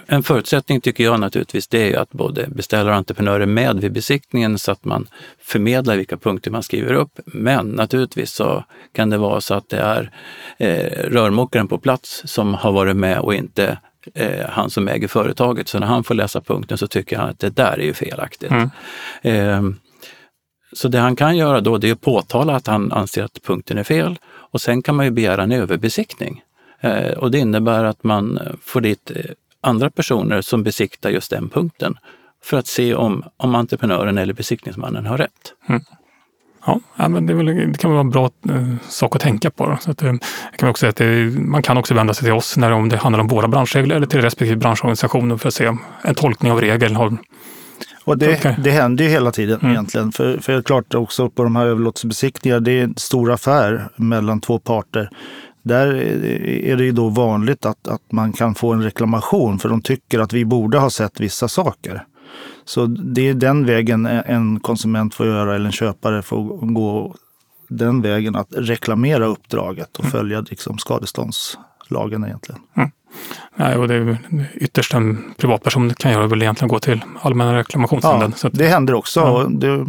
[0.08, 3.92] en förutsättning tycker jag naturligtvis det är att både beställare och entreprenörer är med vid
[3.92, 5.08] besiktningen så att man
[5.42, 7.20] förmedlar vilka punkter man skriver upp.
[7.26, 8.64] Men naturligtvis så
[8.96, 10.12] kan det vara så att det är
[10.58, 13.78] eh, rörmokaren på plats som har varit med och inte
[14.14, 15.68] eh, han som äger företaget.
[15.68, 18.52] Så när han får läsa punkten så tycker han att det där är ju felaktigt.
[18.52, 18.70] Mm.
[19.22, 19.76] Eh,
[20.74, 23.78] så det han kan göra då det är att påtala att han anser att punkten
[23.78, 26.44] är fel och sen kan man ju begära en överbesiktning.
[26.80, 29.24] Eh, och det innebär att man får dit eh,
[29.62, 31.98] andra personer som besiktar just den punkten
[32.44, 35.54] för att se om, om entreprenören eller besiktningsmannen har rätt.
[35.70, 35.82] Mm.
[36.66, 39.78] Ja, men det, väl, det, kan vara en bra eh, sak att tänka på.
[39.82, 40.14] Så att, eh,
[40.58, 42.98] kan också säga att det, man kan också vända sig till oss när om det
[42.98, 46.96] handlar om våra branschregler eller till respektive branschorganisationer för att se en tolkning av regeln
[46.96, 47.18] har
[48.04, 49.72] och det, det händer ju hela tiden mm.
[49.72, 50.12] egentligen.
[50.12, 53.90] För, för det är klart också på de här överlåtelsebesiktningarna, det är en stor affär
[53.96, 55.10] mellan två parter.
[55.64, 55.88] Där
[56.66, 60.20] är det ju då vanligt att, att man kan få en reklamation för de tycker
[60.20, 62.06] att vi borde ha sett vissa saker.
[62.70, 67.16] Så det är den vägen en konsument får göra eller en köpare får gå
[67.68, 70.12] den vägen att reklamera uppdraget och mm.
[70.12, 72.62] följa liksom skadeståndslagen egentligen.
[72.78, 72.92] Mm.
[73.56, 74.18] Nej, och det är
[74.54, 78.34] ytterst en privatperson kan göra väl egentligen gå till Allmänna reklamationsnämnden.
[78.44, 79.30] Ja, det händer också ja.
[79.32, 79.86] och, det,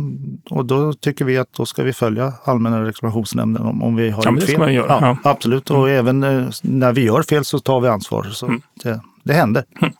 [0.50, 4.22] och, då tycker vi att då ska vi följa Allmänna reklamationsnämnden om, om vi har
[4.24, 4.74] ja, gjort fel.
[4.74, 4.98] Göra.
[5.00, 5.98] Ja, Absolut, och mm.
[5.98, 8.22] även eh, när vi gör fel så tar vi ansvar.
[8.22, 8.60] Så mm.
[8.82, 9.64] det, det händer.
[9.82, 9.94] Mm.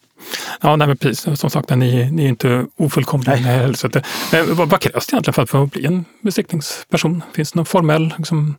[0.61, 1.41] Ja, nej, men precis.
[1.41, 3.75] Som sagt, ni, ni är inte ofullkomliga heller.
[3.75, 4.03] Så det,
[4.33, 7.23] eh, vad, vad krävs det egentligen för att få bli en besiktningsperson?
[7.35, 8.57] Finns det någon formell liksom,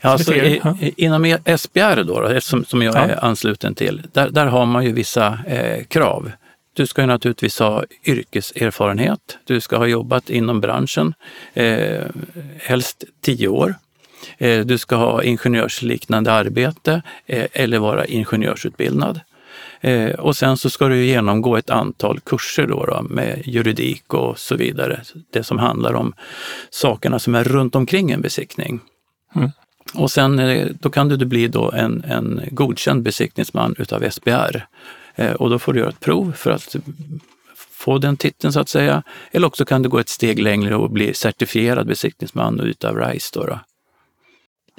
[0.00, 0.60] Alltså, i,
[0.96, 4.84] inom e- SBR då, då som, som jag är ansluten till, där, där har man
[4.84, 6.30] ju vissa eh, krav.
[6.72, 9.38] Du ska ju naturligtvis ha yrkeserfarenhet.
[9.44, 11.14] Du ska ha jobbat inom branschen,
[11.54, 12.04] eh,
[12.58, 13.74] helst tio år.
[14.38, 19.20] Eh, du ska ha ingenjörsliknande arbete eh, eller vara ingenjörsutbildad.
[19.86, 24.38] Eh, och sen så ska du genomgå ett antal kurser då, då, med juridik och
[24.38, 25.00] så vidare.
[25.32, 26.14] Det som handlar om
[26.70, 28.80] sakerna som är runt omkring en besiktning.
[29.34, 29.50] Mm.
[29.94, 34.66] Och sen eh, då kan du bli då en, en godkänd besiktningsman utav SBR.
[35.14, 36.76] Eh, och då får du göra ett prov för att
[37.70, 39.02] få den titeln så att säga.
[39.30, 43.30] Eller också kan du gå ett steg längre och bli certifierad besiktningsman utav RISE.
[43.34, 43.58] Då, då.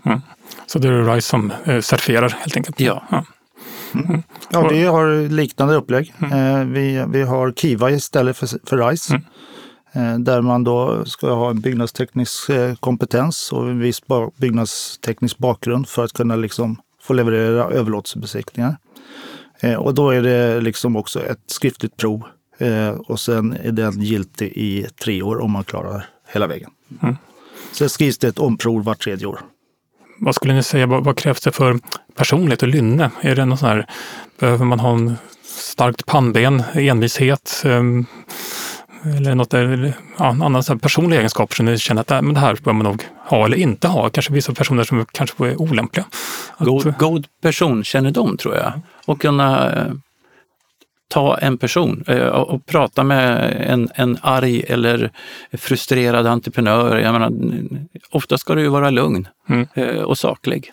[0.06, 0.22] Mm.
[0.66, 2.80] Så det är RISE som eh, certifierar helt enkelt?
[2.80, 3.04] Ja.
[3.12, 3.26] ja.
[3.94, 4.24] Mm.
[4.52, 6.14] Ja, vi har liknande upplägg.
[6.20, 6.74] Mm.
[6.74, 9.14] Vi, vi har Kiva istället för, för RISE.
[9.14, 9.24] Mm.
[9.98, 14.02] Eh, där man då ska ha en byggnadsteknisk eh, kompetens och en viss
[14.38, 18.78] byggnadsteknisk bakgrund för att kunna liksom få leverera överlåtelsebesiktningar.
[19.60, 22.24] Eh, och då är det liksom också ett skriftligt prov
[23.08, 26.70] och sen är den giltig i tre år om man klarar hela vägen.
[27.02, 27.16] Mm.
[27.72, 29.40] Sen skrivs det ett omprov vart tredje år.
[30.20, 31.80] Vad skulle ni säga, vad, vad, krävs det för
[32.16, 33.12] personlighet och lynne?
[33.22, 33.86] Är det någon sån här,
[34.40, 37.64] behöver man ha en starkt pannben, envishet?
[37.66, 38.06] Um,
[39.04, 42.34] eller något där, ja, en annan så personlig egenskap som ni känner att äh, men
[42.34, 44.10] det här bör man nog ha eller inte ha.
[44.10, 46.06] Kanske vissa personer som kanske är olämpliga.
[46.60, 48.72] God, att, god personkännedom tror jag.
[49.06, 49.94] Och kunna eh,
[51.08, 55.12] ta en person eh, och prata med en, en arg eller
[55.54, 56.98] frustrerad entreprenör.
[56.98, 57.32] Jag menar,
[58.12, 59.68] ofta ska du ju vara lugn mm.
[59.74, 60.72] Eh, och saklig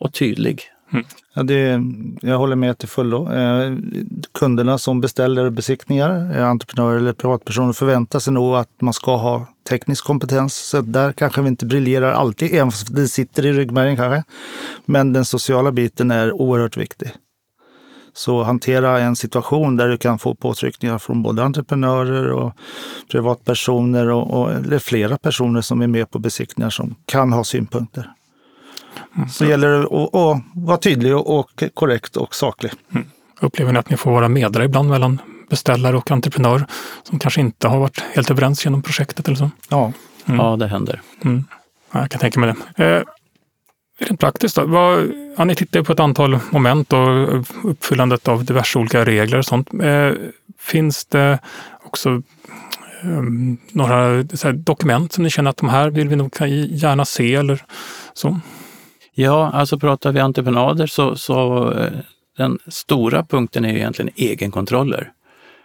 [0.00, 0.62] och tydlig.
[0.92, 1.04] Mm.
[1.34, 1.80] Ja, det,
[2.22, 3.32] jag håller med till fullo.
[3.32, 3.76] Eh,
[4.38, 9.46] kunderna som beställer besiktningar, eh, entreprenörer eller privatpersoner, förväntar sig nog att man ska ha
[9.68, 10.54] teknisk kompetens.
[10.56, 14.24] Så där kanske vi inte briljerar alltid, även fast det sitter i ryggmärgen kanske.
[14.84, 17.12] Men den sociala biten är oerhört viktig.
[18.16, 22.52] Så hantera en situation där du kan få påtryckningar från både entreprenörer och
[23.10, 28.12] privatpersoner och, och eller flera personer som är med på besiktningar som kan ha synpunkter.
[29.16, 29.28] Mm.
[29.28, 32.72] Så gäller det att, att vara tydlig och korrekt och saklig.
[32.94, 33.06] Mm.
[33.40, 36.66] Upplever ni att ni får vara medlare ibland mellan beställare och entreprenör
[37.02, 39.50] som kanske inte har varit helt överens genom projektet eller så?
[39.68, 39.92] Ja,
[40.26, 40.40] mm.
[40.40, 41.00] ja det händer.
[41.24, 41.44] Mm.
[41.92, 42.84] Ja, jag kan tänka mig det.
[42.84, 43.02] Eh,
[43.98, 44.66] rent praktiskt då?
[44.66, 49.44] Vad, ja, ni tittar på ett antal moment och uppfyllandet av diverse olika regler och
[49.44, 49.74] sånt.
[49.82, 50.12] Eh,
[50.58, 51.38] finns det
[51.84, 52.22] också
[53.02, 53.22] eh,
[53.72, 56.32] några här, dokument som ni känner att de här vill vi nog
[56.68, 57.64] gärna se eller
[58.14, 58.40] så?
[59.14, 61.92] Ja, alltså pratar vi entreprenader så, så eh,
[62.36, 65.12] den stora punkten är egentligen egenkontroller.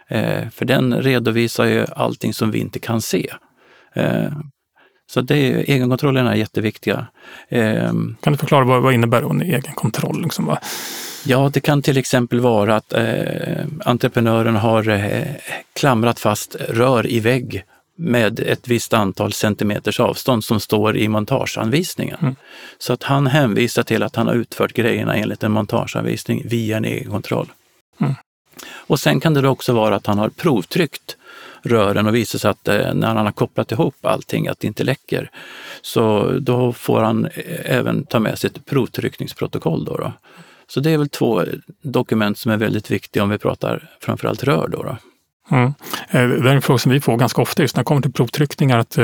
[0.08, 3.30] Eh, för den redovisar ju allting som vi inte kan se.
[3.94, 4.32] Eh,
[5.12, 7.06] så det är, egenkontrollerna är jätteviktiga.
[7.48, 10.22] Eh, kan du förklara vad, vad innebär en egenkontroll?
[10.22, 10.58] Liksom, va?
[11.24, 15.22] Ja, det kan till exempel vara att eh, entreprenören har eh,
[15.72, 17.64] klamrat fast rör i vägg
[17.96, 22.18] med ett visst antal centimeters avstånd som står i montageanvisningen.
[22.22, 22.36] Mm.
[22.78, 26.84] Så att han hänvisar till att han har utfört grejerna enligt en montageanvisning via en
[26.84, 27.52] egenkontroll.
[28.00, 28.14] Mm.
[28.86, 31.16] Och sen kan det också vara att han har provtryckt
[31.62, 34.84] rören och visar sig att eh, när han har kopplat ihop allting att det inte
[34.84, 35.30] läcker.
[35.82, 39.84] Så då får han eh, även ta med sig ett provtryckningsprotokoll.
[39.84, 40.12] Då, då.
[40.66, 41.44] Så det är väl två
[41.82, 44.68] dokument som är väldigt viktiga om vi pratar framförallt rör.
[44.68, 44.96] Då, då.
[45.56, 45.74] Mm.
[46.10, 48.12] Eh, det är en fråga som vi får ganska ofta just när det kommer till
[48.12, 48.78] provtryckningar.
[48.78, 48.98] Att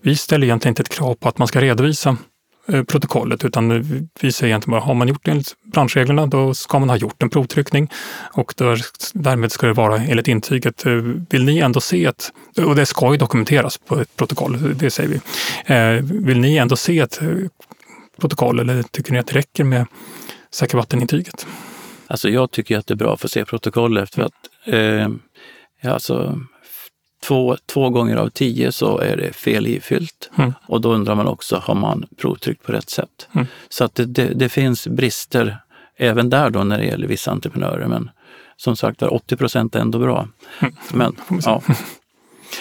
[0.00, 2.16] vi ställer egentligen inte ett krav på att man ska redovisa
[2.66, 3.68] Eh, protokollet utan
[4.20, 7.30] vi säger egentligen bara, har man gjort enligt branschreglerna då ska man ha gjort en
[7.30, 7.90] provtryckning
[8.32, 8.80] och där,
[9.12, 10.86] därmed ska det vara enligt intyget.
[10.86, 10.92] Eh,
[11.30, 15.08] vill ni ändå se ett, och det ska ju dokumenteras på ett protokoll, det säger
[15.08, 15.20] vi.
[15.74, 17.20] Eh, vill ni ändå se ett
[18.20, 19.86] protokoll eller tycker ni att det räcker med
[20.50, 21.46] säkervattenintyget?
[22.06, 24.32] Alltså jag tycker att det är bra att få se protokollet för att
[24.66, 25.08] eh,
[25.92, 26.40] alltså,
[27.24, 30.30] två, två gånger av tio så är det fel ifyllt.
[30.36, 30.52] Mm.
[30.66, 33.28] Och då undrar man också, har man provtryckt på rätt sätt?
[33.32, 33.46] Mm.
[33.68, 35.58] Så att det, det, det, finns brister
[35.96, 37.86] även där då när det gäller vissa entreprenörer.
[37.86, 38.10] Men
[38.56, 40.28] som sagt 80 procent är ändå bra.
[40.58, 40.74] Mm.
[40.92, 41.62] Men, ja.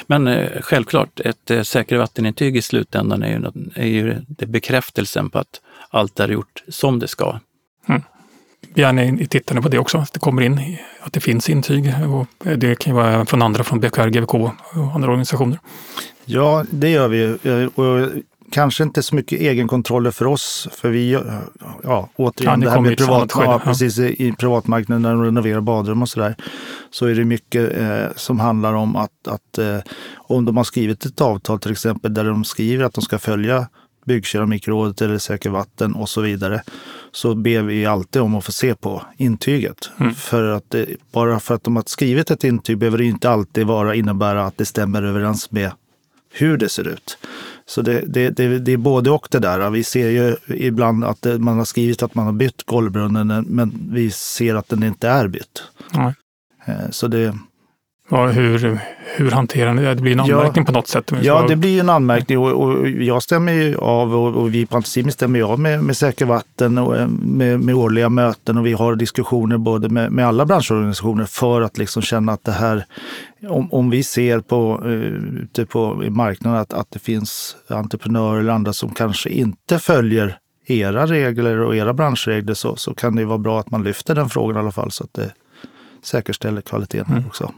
[0.08, 5.30] Men eh, självklart, ett eh, säkert vattenintyg i slutändan är ju, är ju det bekräftelsen
[5.30, 7.40] på att allt är gjort som det ska.
[7.88, 8.02] Mm
[8.74, 11.94] gärna tittar på det också, att det kommer in, att det finns intyg.
[12.10, 14.52] Och det kan ju vara från andra, från BKR, GVK och
[14.96, 15.60] andra organisationer.
[16.26, 17.38] Ja, det gör vi.
[17.76, 18.22] Och
[18.54, 21.12] kanske inte så mycket egenkontroller för oss, för vi,
[21.84, 26.02] ja, återigen ja, det här med privat, ja, precis, i privatmarknaden när de renoverar badrum
[26.02, 26.36] och sådär,
[26.92, 29.78] så är det mycket eh, som handlar om att, att eh,
[30.16, 33.68] om de har skrivit ett avtal till exempel där de skriver att de ska följa
[34.06, 36.64] byggkeramikrådet eller Säker vatten och så vidare,
[37.12, 39.90] så ber vi alltid om att få se på intyget.
[40.00, 40.16] Mm.
[40.16, 43.68] För att det, bara för att de har skrivit ett intyg behöver det inte alltid
[43.68, 45.72] vara innebära att det stämmer överens med
[46.34, 47.18] hur det ser ut.
[47.66, 49.70] Så det, det, det, det är både och det där.
[49.70, 54.12] Vi ser ju ibland att man har skrivit att man har bytt golvbrunnen, men vi
[54.12, 55.64] ser att den inte är bytt.
[55.96, 56.14] Mm.
[56.92, 57.38] Så det,
[58.18, 58.80] Hur,
[59.16, 59.96] hur hanterar ni det?
[59.96, 61.12] Det blir en anmärkning ja, på något sätt?
[61.22, 64.78] Ja, det blir en anmärkning och, och jag stämmer ju av och, och vi på
[64.78, 68.66] Anticimin stämmer ju av med, med Säker Vatten och eh, med, med årliga möten och
[68.66, 72.86] vi har diskussioner både med, med alla branschorganisationer för att liksom känna att det här,
[73.50, 78.54] om, om vi ser på, uh, ute på marknaden att, att det finns entreprenörer eller
[78.54, 83.38] andra som kanske inte följer era regler och era branschregler så, så kan det vara
[83.38, 85.32] bra att man lyfter den frågan i alla fall så att det
[86.04, 87.28] säkerställer kvaliteten mm.
[87.28, 87.54] också.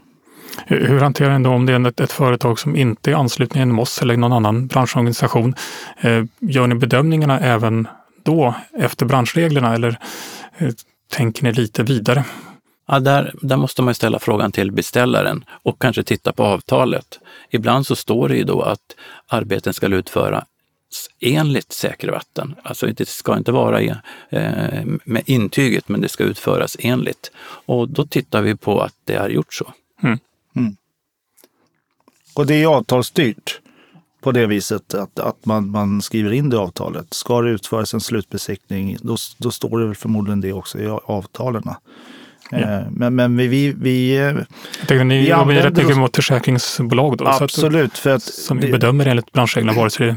[0.68, 3.78] Hur hanterar ni då om det är ett, ett, företag som inte är anslutna genom
[3.78, 5.54] oss eller någon annan branschorganisation?
[6.00, 7.88] Eh, gör ni bedömningarna även
[8.24, 9.98] då efter branschreglerna eller
[10.58, 10.70] eh,
[11.12, 12.24] tänker ni lite vidare?
[12.88, 17.18] Ja, där, där måste man ställa frågan till beställaren och kanske titta på avtalet.
[17.50, 20.44] Ibland så står det ju då att arbeten ska utföras
[21.20, 22.54] enligt säkra vatten.
[22.62, 27.30] Alltså det ska inte vara eh, med intyget, men det ska utföras enligt.
[27.66, 29.72] Och då tittar vi på att det är gjort så.
[30.02, 30.18] Mm.
[32.36, 33.60] Och det är avtalsstyrt
[34.22, 37.14] på det viset att, att man, man skriver in det i avtalet.
[37.14, 41.62] Ska det utföras en slutbesiktning, då, då står det förmodligen det också i avtalen.
[42.50, 42.58] Ja.
[42.58, 43.46] Eh, men, men vi...
[43.46, 44.34] vi, vi
[44.78, 47.26] tänkte, ni vi jobbar rätt mycket mot försäkringsbolag då?
[47.26, 47.92] Absolut.
[47.92, 50.16] Att, för att, som vi bedömer enligt branschreglerna, vare sig det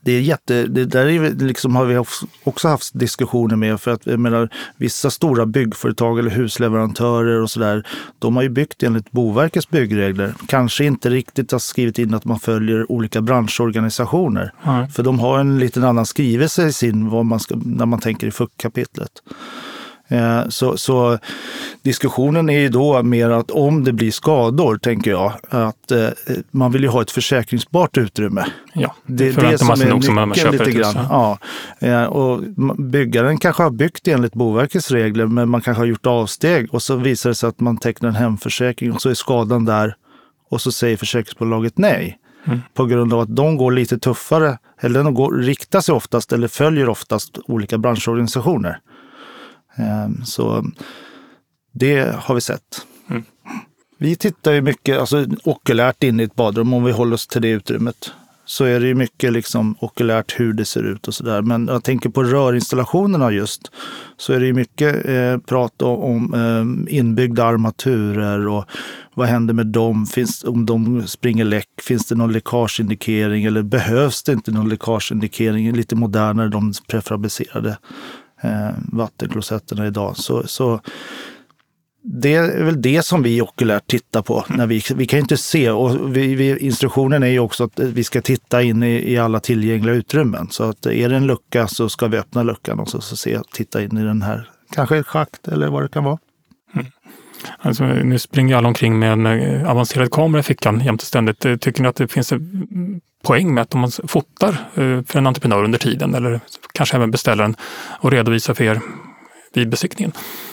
[0.00, 2.04] det är jätte, det där är liksom, har vi
[2.44, 3.80] också haft diskussioner med.
[3.80, 7.86] För att jag menar, vissa stora byggföretag eller husleverantörer och sådär,
[8.18, 10.34] de har ju byggt enligt Boverkets byggregler.
[10.46, 14.52] Kanske inte riktigt har skrivit in att man följer olika branschorganisationer.
[14.64, 14.88] Mm.
[14.88, 18.26] För de har en liten annan skrivelse i sin, vad man ska, när man tänker
[18.26, 19.10] i FUK-kapitlet.
[20.08, 21.18] Eh, så, så,
[21.82, 26.08] diskussionen är ju då mer att om det blir skador, tänker jag, att eh,
[26.50, 28.44] man vill ju ha ett försäkringsbart utrymme.
[28.72, 30.94] Ja, det, det är det som är nyckeln lite grann.
[30.94, 31.38] Ja.
[31.78, 32.42] Eh, och
[32.78, 36.96] byggaren kanske har byggt enligt Boverkets regler, men man kanske har gjort avsteg och så
[36.96, 39.94] visar det sig att man tecknar en hemförsäkring och så är skadan där
[40.50, 42.18] och så säger försäkringsbolaget nej.
[42.44, 42.60] Mm.
[42.74, 46.48] På grund av att de går lite tuffare, eller de går, riktar sig oftast eller
[46.48, 48.80] följer oftast olika branschorganisationer.
[49.78, 50.64] Ehm, så
[51.72, 52.86] det har vi sett.
[53.10, 53.24] Mm.
[53.98, 57.42] Vi tittar ju mycket alltså, okulärt in i ett badrum om vi håller oss till
[57.42, 58.12] det utrymmet.
[58.44, 61.42] så är det ju mycket liksom okulärt hur det ser ut och sådär.
[61.42, 63.70] Men jag tänker på rörinstallationerna just,
[64.16, 68.64] så är det ju mycket eh, prat om, om eh, inbyggda armaturer och
[69.14, 70.06] vad händer med dem?
[70.06, 75.72] Finns, om de springer läck, finns det någon läckageindikering eller behövs det inte någon läckageindikering?
[75.72, 77.78] Lite modernare, de prefabricerade
[78.40, 80.16] eh, vattenklosetterna idag.
[80.16, 80.80] Så, så
[82.02, 84.44] det är väl det som vi okulärt tittar på.
[84.48, 88.04] När vi, vi kan inte se och vi, vi, instruktionen är ju också att vi
[88.04, 90.48] ska titta in i, i, alla tillgängliga utrymmen.
[90.50, 93.40] Så att är det en lucka så ska vi öppna luckan och så, så se,
[93.52, 96.18] titta in i den här, kanske ett schakt eller vad det kan vara.
[96.74, 96.86] Mm.
[97.58, 101.44] Alltså, nu springer alla omkring med en eh, avancerad kamera i fickan jämt och ständigt.
[101.44, 105.16] Eh, tycker ni att det finns en poäng med att om man fotar eh, för
[105.18, 106.40] en entreprenör under tiden eller
[106.78, 107.56] kanske även beställaren
[108.00, 108.80] och redovisa för er
[109.52, 110.12] vid besiktningen?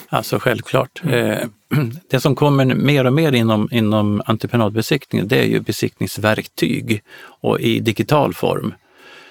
[0.09, 1.01] Alltså självklart.
[1.03, 1.49] Mm.
[2.09, 7.03] Det som kommer mer och mer inom, inom entreprenadbesiktningen det är ju besiktningsverktyg
[7.41, 8.73] och i digital form.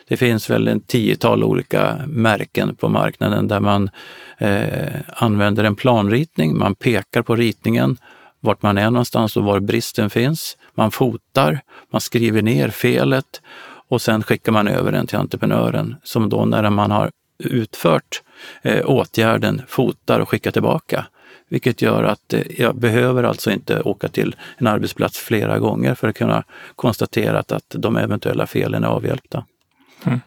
[0.09, 3.91] Det finns väl en tiotal olika märken på marknaden där man
[4.39, 6.59] eh, använder en planritning.
[6.59, 7.97] Man pekar på ritningen,
[8.41, 10.57] vart man är någonstans och var bristen finns.
[10.75, 13.41] Man fotar, man skriver ner felet
[13.89, 18.23] och sen skickar man över den till entreprenören som då när man har utfört
[18.63, 21.07] eh, åtgärden fotar och skickar tillbaka.
[21.49, 26.09] Vilket gör att eh, jag behöver alltså inte åka till en arbetsplats flera gånger för
[26.09, 26.45] att kunna
[26.77, 29.45] konstatera att, att de eventuella felen är avhjälpta.
[30.05, 30.21] Mm.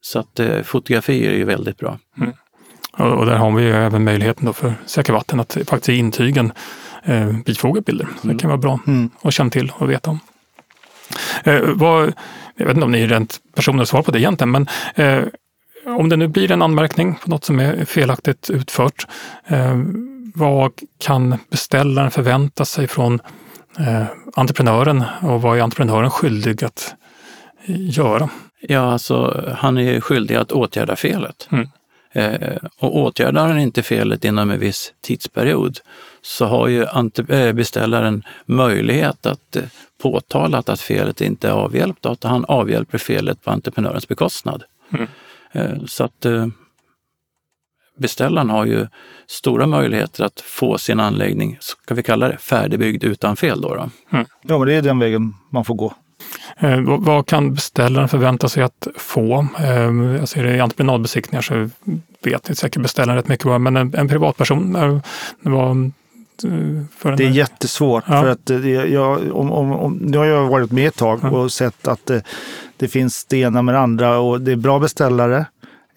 [0.00, 1.98] Så att eh, fotografier är ju väldigt bra.
[2.16, 2.32] Mm.
[2.92, 5.96] Och, och, där har vi ju även möjligheten då för Säker Vatten att faktiskt i
[5.96, 6.52] intygen
[7.04, 8.08] eh, bifoga bilder.
[8.24, 8.36] Mm.
[8.36, 9.10] Det kan vara bra mm.
[9.22, 10.20] att känna till och veta om.
[11.44, 12.12] Eh, vad,
[12.58, 15.24] jag vet inte om ni är rätt personer att svara på det egentligen, men eh,
[15.86, 19.06] om det nu blir en anmärkning på något som är felaktigt utfört,
[19.46, 19.78] eh,
[20.34, 23.20] vad kan beställaren förvänta sig från
[23.78, 26.94] eh, entreprenören och vad är entreprenören skyldig att
[27.66, 28.28] göra?
[28.60, 31.48] Ja, alltså han är skyldig att åtgärda felet.
[31.52, 31.68] Mm.
[32.12, 35.78] Eh, och åtgärdar han inte felet inom en viss tidsperiod
[36.28, 36.86] så har ju
[37.28, 39.62] eh, beställaren möjlighet att eh,
[40.02, 44.62] påtala att felet inte är avhjälpt och att han avhjälper felet på entreprenörens bekostnad.
[44.92, 45.06] Mm.
[45.52, 46.26] Eh, så att
[47.98, 48.86] beställaren har ju
[49.26, 53.60] stora möjligheter att få sin anläggning, ska vi kalla det färdigbyggd utan fel.
[53.60, 53.90] Då, då.
[54.12, 54.26] Mm.
[54.42, 55.94] Ja, men det är den vägen man får gå.
[56.58, 59.46] Eh, vad kan beställaren förvänta sig att få?
[59.58, 61.70] Eh, alltså är det entreprenadbesiktningar så
[62.22, 64.98] vet säkert beställaren rätt mycket men en, en privatperson, eh,
[65.40, 65.92] vad,
[67.16, 68.04] det är jättesvårt.
[68.06, 68.20] Ja.
[68.22, 71.88] för att jag, om, om, om, Nu har jag varit med ett tag och sett
[71.88, 72.22] att det,
[72.76, 75.46] det finns det ena med andra och det är bra beställare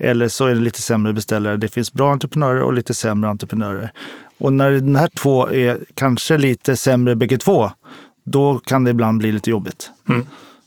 [0.03, 1.57] eller så är det lite sämre beställare.
[1.57, 3.91] Det finns bra entreprenörer och lite sämre entreprenörer.
[4.37, 7.71] Och när de här två är kanske lite sämre bägge två,
[8.23, 9.91] då kan det ibland bli lite jobbigt.
[10.09, 10.25] Mm.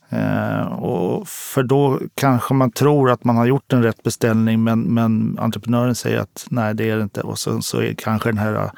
[0.08, 4.80] Eh, och för då kanske man tror att man har gjort en rätt beställning men,
[4.80, 7.20] men entreprenören säger att nej, det är det inte.
[7.20, 8.70] Och så, så är kanske den här eh,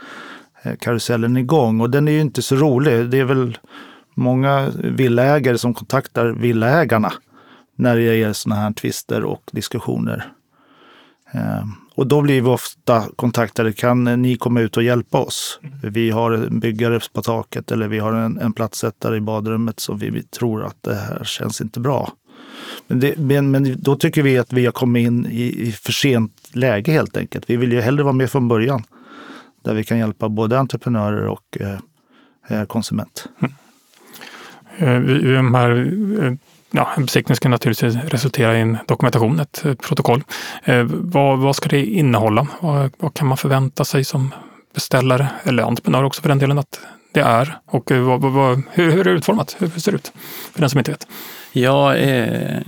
[0.66, 1.80] Eh, karusellen igång.
[1.80, 3.10] Och den är ju inte så rolig.
[3.10, 3.58] Det är väl
[4.14, 7.12] många villaägare som kontaktar villaägarna
[7.76, 10.32] när det är sådana här tvister och diskussioner.
[11.32, 13.72] Ehm, och då blir vi ofta kontaktade.
[13.72, 15.60] Kan ni komma ut och hjälpa oss?
[15.82, 19.98] Vi har en byggare på taket eller vi har en, en plattsättare i badrummet som
[19.98, 22.12] vi, vi, tror att det här känns inte bra.
[22.86, 25.92] Men, det, men, men, då tycker vi att vi har kommit in i, i för
[25.92, 27.50] sent läge helt enkelt.
[27.50, 28.82] Vi vill ju hellre vara med från början.
[29.66, 31.78] Där vi kan hjälpa både entreprenörer och eh,
[32.48, 33.26] eh konsument.
[33.40, 33.54] Mm.
[34.78, 36.38] Eh, de här
[36.70, 40.24] ja, en besiktning ska naturligtvis resultera i en dokumentation, ett, ett protokoll.
[40.64, 42.46] Eh, vad, vad, ska det innehålla?
[42.60, 44.34] Vad, vad, kan man förvänta sig som
[44.74, 46.80] beställare eller entreprenör också för den delen att
[47.12, 47.58] det är?
[47.66, 49.56] Och vad, hur, hur, är det utformat?
[49.58, 50.12] Hur ser det ut?
[50.52, 51.06] För den som inte vet.
[51.52, 52.62] Ja, eh,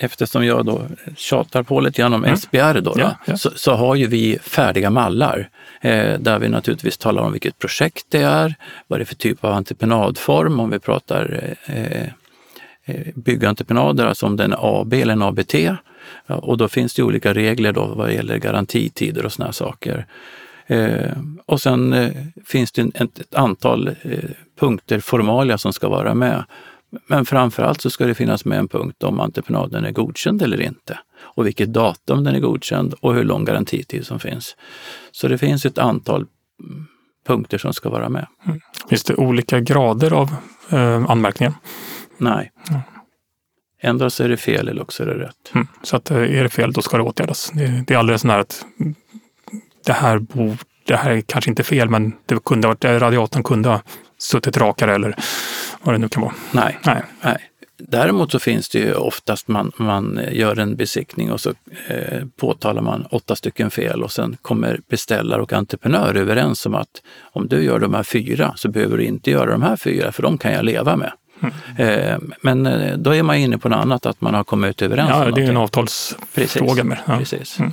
[0.00, 0.82] eftersom jag då
[1.16, 2.36] tjatar på lite grann om mm.
[2.36, 3.36] SBR då, ja, ja.
[3.36, 5.48] Så, så, har ju vi färdiga mallar
[5.80, 8.54] eh, där vi naturligtvis talar om vilket projekt det är,
[8.86, 12.08] vad det är för typ av entreprenadform om vi pratar eh,
[12.90, 15.54] Eh, byggentreprenader, alltså om den är AB eller en ABT.
[16.26, 20.06] Och då finns det olika regler då vad gäller garantitider och såna saker.
[20.66, 22.10] Eh, och sen eh,
[22.46, 24.18] finns det ett, ett antal eh,
[24.60, 26.44] punkter, formalia, som ska vara med.
[27.06, 30.98] Men framförallt så ska det finnas med en punkt om entreprenaden är godkänd eller inte
[31.20, 34.56] och vilket datum den är godkänd och hur lång garantitid som finns.
[35.10, 36.26] Så det finns ett antal
[36.64, 36.86] mm,
[37.26, 38.26] punkter som ska vara med.
[38.46, 38.60] Mm.
[38.88, 40.34] Finns det olika grader av
[40.70, 41.54] eh, anmärkningar?
[42.18, 42.52] Nej.
[42.70, 42.80] Mm.
[43.82, 45.50] Ändå så är det fel eller också är det rätt.
[45.54, 45.66] Mm.
[45.82, 47.50] Så att eh, är det fel, då ska det åtgärdas.
[47.54, 48.64] Det, det är aldrig sån här att
[49.84, 53.68] det här, bo, det här är kanske inte fel, men det kunde varit, radiatorn kunde
[53.68, 53.82] ha
[54.20, 55.14] suttit rakare eller
[55.82, 56.34] vad det nu kan vara.
[56.52, 57.02] Nej, nej.
[57.22, 57.50] nej.
[57.88, 61.50] Däremot så finns det ju oftast man, man gör en besiktning och så
[61.88, 67.02] eh, påtalar man åtta stycken fel och sen kommer beställare och entreprenör överens om att
[67.32, 70.22] om du gör de här fyra så behöver du inte göra de här fyra för
[70.22, 71.12] de kan jag leva med.
[71.40, 71.52] Mm.
[71.76, 75.10] Eh, men eh, då är man inne på något annat, att man har kommit överens
[75.10, 76.84] ja, om det är en avtalsfråga.
[76.84, 76.98] Med.
[77.06, 77.16] Ja.
[77.18, 77.58] Precis.
[77.58, 77.72] Mm.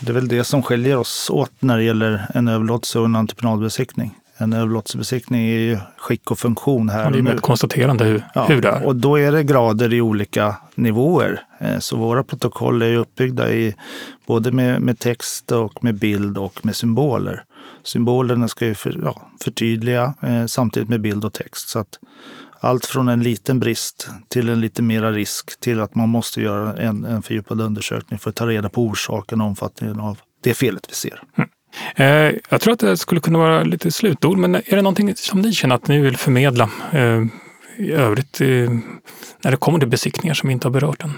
[0.00, 3.16] Det är väl det som skiljer oss åt när det gäller en överlåtelse och en
[3.16, 4.14] entreprenadbesiktning.
[4.36, 8.44] En överlåtelsebesiktning är ju skick och funktion här ja, Det är ett konstaterande hur, ja,
[8.44, 8.86] hur det är.
[8.86, 11.42] Och då är det grader i olika nivåer.
[11.58, 13.74] Eh, så våra protokoll är uppbyggda i
[14.26, 17.44] både med, med text och med bild och med symboler.
[17.82, 21.68] Symbolerna ska ju för, ja, förtydliga eh, samtidigt med bild och text.
[21.68, 21.98] Så att
[22.60, 26.76] allt från en liten brist till en lite mera risk till att man måste göra
[26.76, 30.86] en, en fördjupad undersökning för att ta reda på orsaken och omfattningen av det felet
[30.90, 31.22] vi ser.
[31.36, 31.50] Mm.
[31.96, 35.40] Eh, jag tror att det skulle kunna vara lite slutord, men är det någonting som
[35.40, 37.22] ni känner att ni vill förmedla eh,
[37.76, 38.48] i övrigt eh,
[39.42, 41.12] när det kommer till besiktningar som inte har berört än?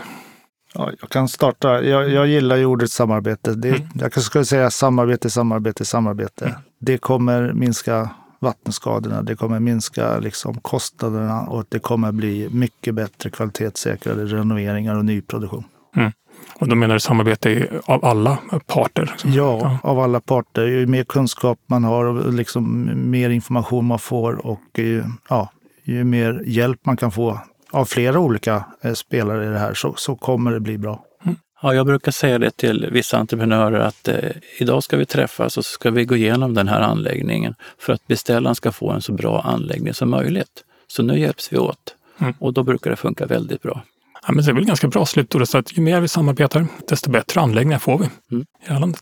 [0.75, 1.83] Ja, jag kan starta.
[1.83, 3.55] Jag, jag gillar ju ordet samarbete.
[3.55, 3.89] Det, mm.
[3.95, 6.45] Jag skulle säga samarbete, samarbete, samarbete.
[6.45, 6.57] Mm.
[6.79, 13.31] Det kommer minska vattenskadorna, det kommer minska liksom kostnaderna och det kommer bli mycket bättre
[13.31, 15.65] kvalitetssäkrade renoveringar och nyproduktion.
[15.97, 16.13] Mm.
[16.59, 19.15] Och då menar du samarbete av alla parter?
[19.25, 19.31] Ja,
[19.63, 20.67] ja, av alla parter.
[20.67, 25.51] Ju mer kunskap man har och liksom mer information man får och ju, ja,
[25.85, 27.41] ju mer hjälp man kan få
[27.71, 31.05] av flera olika eh, spelare i det här så, så kommer det bli bra.
[31.25, 31.37] Mm.
[31.63, 35.65] Ja, jag brukar säga det till vissa entreprenörer att eh, idag ska vi träffas och
[35.65, 39.13] så ska vi gå igenom den här anläggningen för att beställaren ska få en så
[39.13, 40.65] bra anläggning som möjligt.
[40.87, 42.35] Så nu hjälps vi åt mm.
[42.39, 43.83] och då brukar det funka väldigt bra.
[44.27, 45.49] Ja, men det är väl ganska bra slutord.
[45.49, 48.43] Så att ju mer vi samarbetar, desto bättre anläggningar får vi mm.
[48.43, 49.01] i det här landet.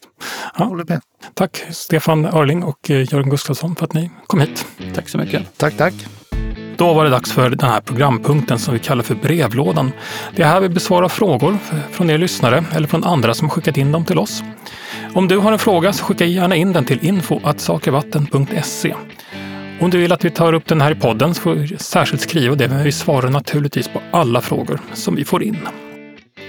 [0.59, 1.01] Ja.
[1.35, 4.66] Tack Stefan Örling och eh, Jörgen Gustafsson för att ni kom hit.
[4.95, 5.59] Tack så mycket.
[5.59, 5.95] Tack, tack.
[6.77, 9.93] Då var det dags för den här programpunkten som vi kallar för brevlådan.
[10.37, 11.59] Det är här vi besvarar frågor
[11.91, 14.43] från er lyssnare eller från andra som skickat in dem till oss.
[15.14, 18.95] Om du har en fråga så skicka gärna in den till info.sakervatten.se.
[19.81, 22.22] Om du vill att vi tar upp den här i podden så får du särskilt
[22.22, 25.59] skriva det, men vi svarar naturligtvis på alla frågor som vi får in.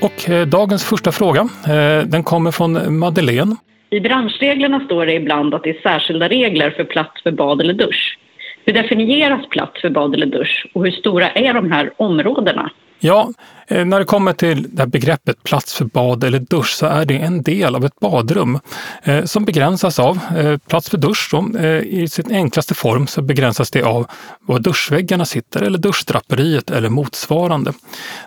[0.02, 3.56] Och eh, dagens första fråga, eh, den kommer från Madeleine.
[3.90, 7.74] I branschreglerna står det ibland att det är särskilda regler för plats för bad eller
[7.74, 8.18] dusch.
[8.66, 12.70] Hur definieras plats för bad eller dusch och hur stora är de här områdena?
[13.06, 13.34] Ja,
[13.68, 17.06] eh, när det kommer till det här begreppet plats för bad eller dusch så är
[17.06, 18.60] det en del av ett badrum
[19.04, 21.30] eh, som begränsas av eh, plats för dusch.
[21.32, 24.08] Då, I sin enklaste form så begränsas det av
[24.42, 27.74] var duschväggarna sitter eller duschdraperiet eller motsvarande.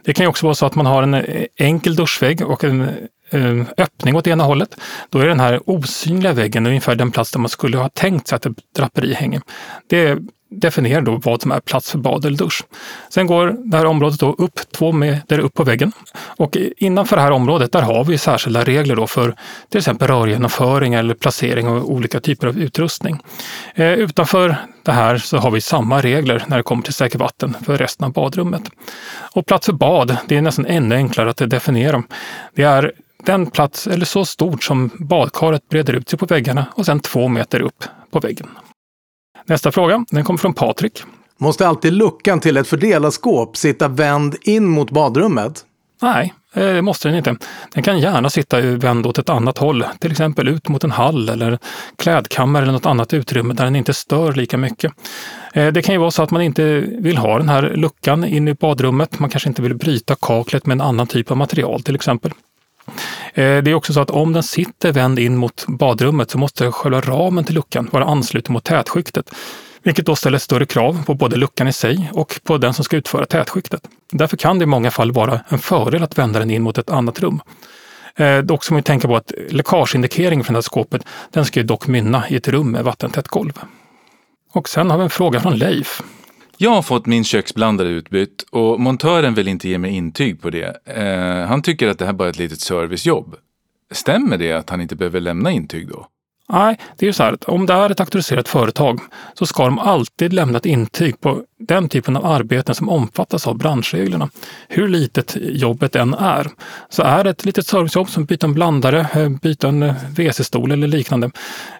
[0.04, 1.24] Det kan ju också vara så att man har en
[1.56, 2.90] enkel duschvägg och en
[3.78, 4.76] öppning åt ena hållet,
[5.10, 8.36] då är den här osynliga väggen ungefär den plats där man skulle ha tänkt sig
[8.36, 9.40] att ett draperi hänger.
[9.86, 10.18] Det
[10.50, 12.64] definierar då vad som är plats för bad eller dusch.
[13.08, 17.22] Sen går det här området då upp två meter upp på väggen och innanför det
[17.22, 19.34] här området där har vi särskilda regler då för
[19.68, 23.20] till exempel rörgenomföring eller placering av olika typer av utrustning.
[23.74, 27.54] Eh, utanför det här så har vi samma regler när det kommer till säkert vatten
[27.66, 28.62] för resten av badrummet.
[29.34, 32.02] Och plats för bad, det är nästan ännu enklare att definiera.
[32.54, 32.92] Det är
[33.24, 37.28] den plats, eller så stort som badkaret breder ut sig på väggarna och sen två
[37.28, 38.48] meter upp på väggen.
[39.48, 41.02] Nästa fråga, den kommer från Patrik.
[41.38, 45.64] Måste alltid luckan till ett fördelarskåp sitta vänd in mot badrummet?
[46.02, 47.36] Nej, eh, det måste den inte.
[47.74, 51.28] Den kan gärna sitta vänd åt ett annat håll, till exempel ut mot en hall
[51.28, 51.58] eller
[51.96, 54.92] klädkammare eller något annat utrymme där den inte stör lika mycket.
[55.52, 58.48] Eh, det kan ju vara så att man inte vill ha den här luckan in
[58.48, 59.18] i badrummet.
[59.18, 62.32] Man kanske inte vill bryta kaklet med en annan typ av material till exempel.
[63.34, 66.72] Eh, det är också så att om den sitter vänd in mot badrummet så måste
[66.72, 69.30] själva ramen till luckan vara ansluten mot tätskiktet.
[69.82, 72.96] Vilket då ställer större krav på både luckan i sig och på den som ska
[72.96, 73.80] utföra tätskiktet.
[74.12, 76.90] Därför kan det i många fall vara en fördel att vända den in mot ett
[76.90, 77.40] annat rum.
[78.16, 81.02] Eh, dock ska man tänka på att läckageindikeringen från det här skåpet,
[81.32, 83.52] den ska ju dock mynna i ett rum med vattentätt golv.
[84.52, 86.02] Och sen har vi en fråga från Leif.
[86.60, 90.76] Jag har fått min köksblandare utbytt och montören vill inte ge mig intyg på det.
[90.84, 93.36] Eh, han tycker att det här bara är ett litet servicejobb.
[93.90, 96.06] Stämmer det att han inte behöver lämna intyg då?
[96.52, 99.00] Nej, det är ju så här att om det är ett auktoriserat företag
[99.34, 103.58] så ska de alltid lämna ett intyg på den typen av arbeten som omfattas av
[103.58, 104.30] branschreglerna.
[104.68, 106.50] Hur litet jobbet än är.
[106.88, 110.72] Så är det ett litet servicejobb som byta en blandare, eh, byta en eh, WC-stol
[110.72, 111.30] eller liknande,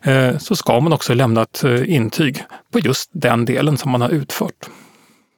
[0.03, 4.11] eh, så ska man också lämna ett intyg på just den delen som man har
[4.11, 4.69] utfört.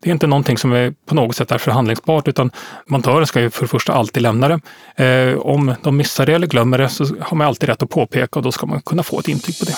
[0.03, 2.51] Det är inte någonting som är på något sätt är förhandlingsbart utan
[2.87, 4.61] montören ska ju för det första alltid lämna det.
[5.05, 8.39] Eh, om de missar det eller glömmer det så har man alltid rätt att påpeka
[8.39, 9.75] och då ska man kunna få ett intyg på det.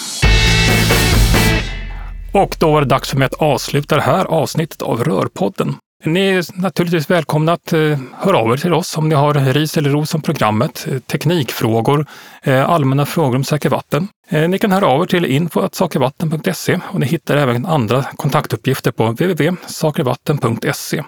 [2.32, 5.74] Och då var det dags för mig att avsluta det här avsnittet av Rörpodden.
[6.04, 9.76] Ni är naturligtvis välkomna att eh, höra av er till oss om ni har ris
[9.76, 12.06] eller ros om programmet, eh, teknikfrågor,
[12.42, 14.08] eh, allmänna frågor om Säker vatten.
[14.48, 21.02] Ni kan höra av er till info.sakervatten.se och ni hittar även andra kontaktuppgifter på www.sakervatten.se.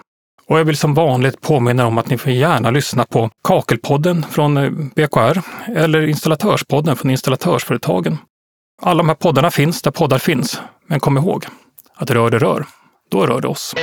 [0.47, 4.89] Och jag vill som vanligt påminna om att ni får gärna lyssna på Kakelpodden från
[4.95, 5.41] BKR
[5.75, 8.17] eller Installatörspodden från Installatörsföretagen.
[8.81, 10.61] Alla de här poddarna finns där poddar finns.
[10.87, 11.45] Men kom ihåg,
[11.95, 12.65] att rör det rör,
[13.11, 13.75] då rör det oss.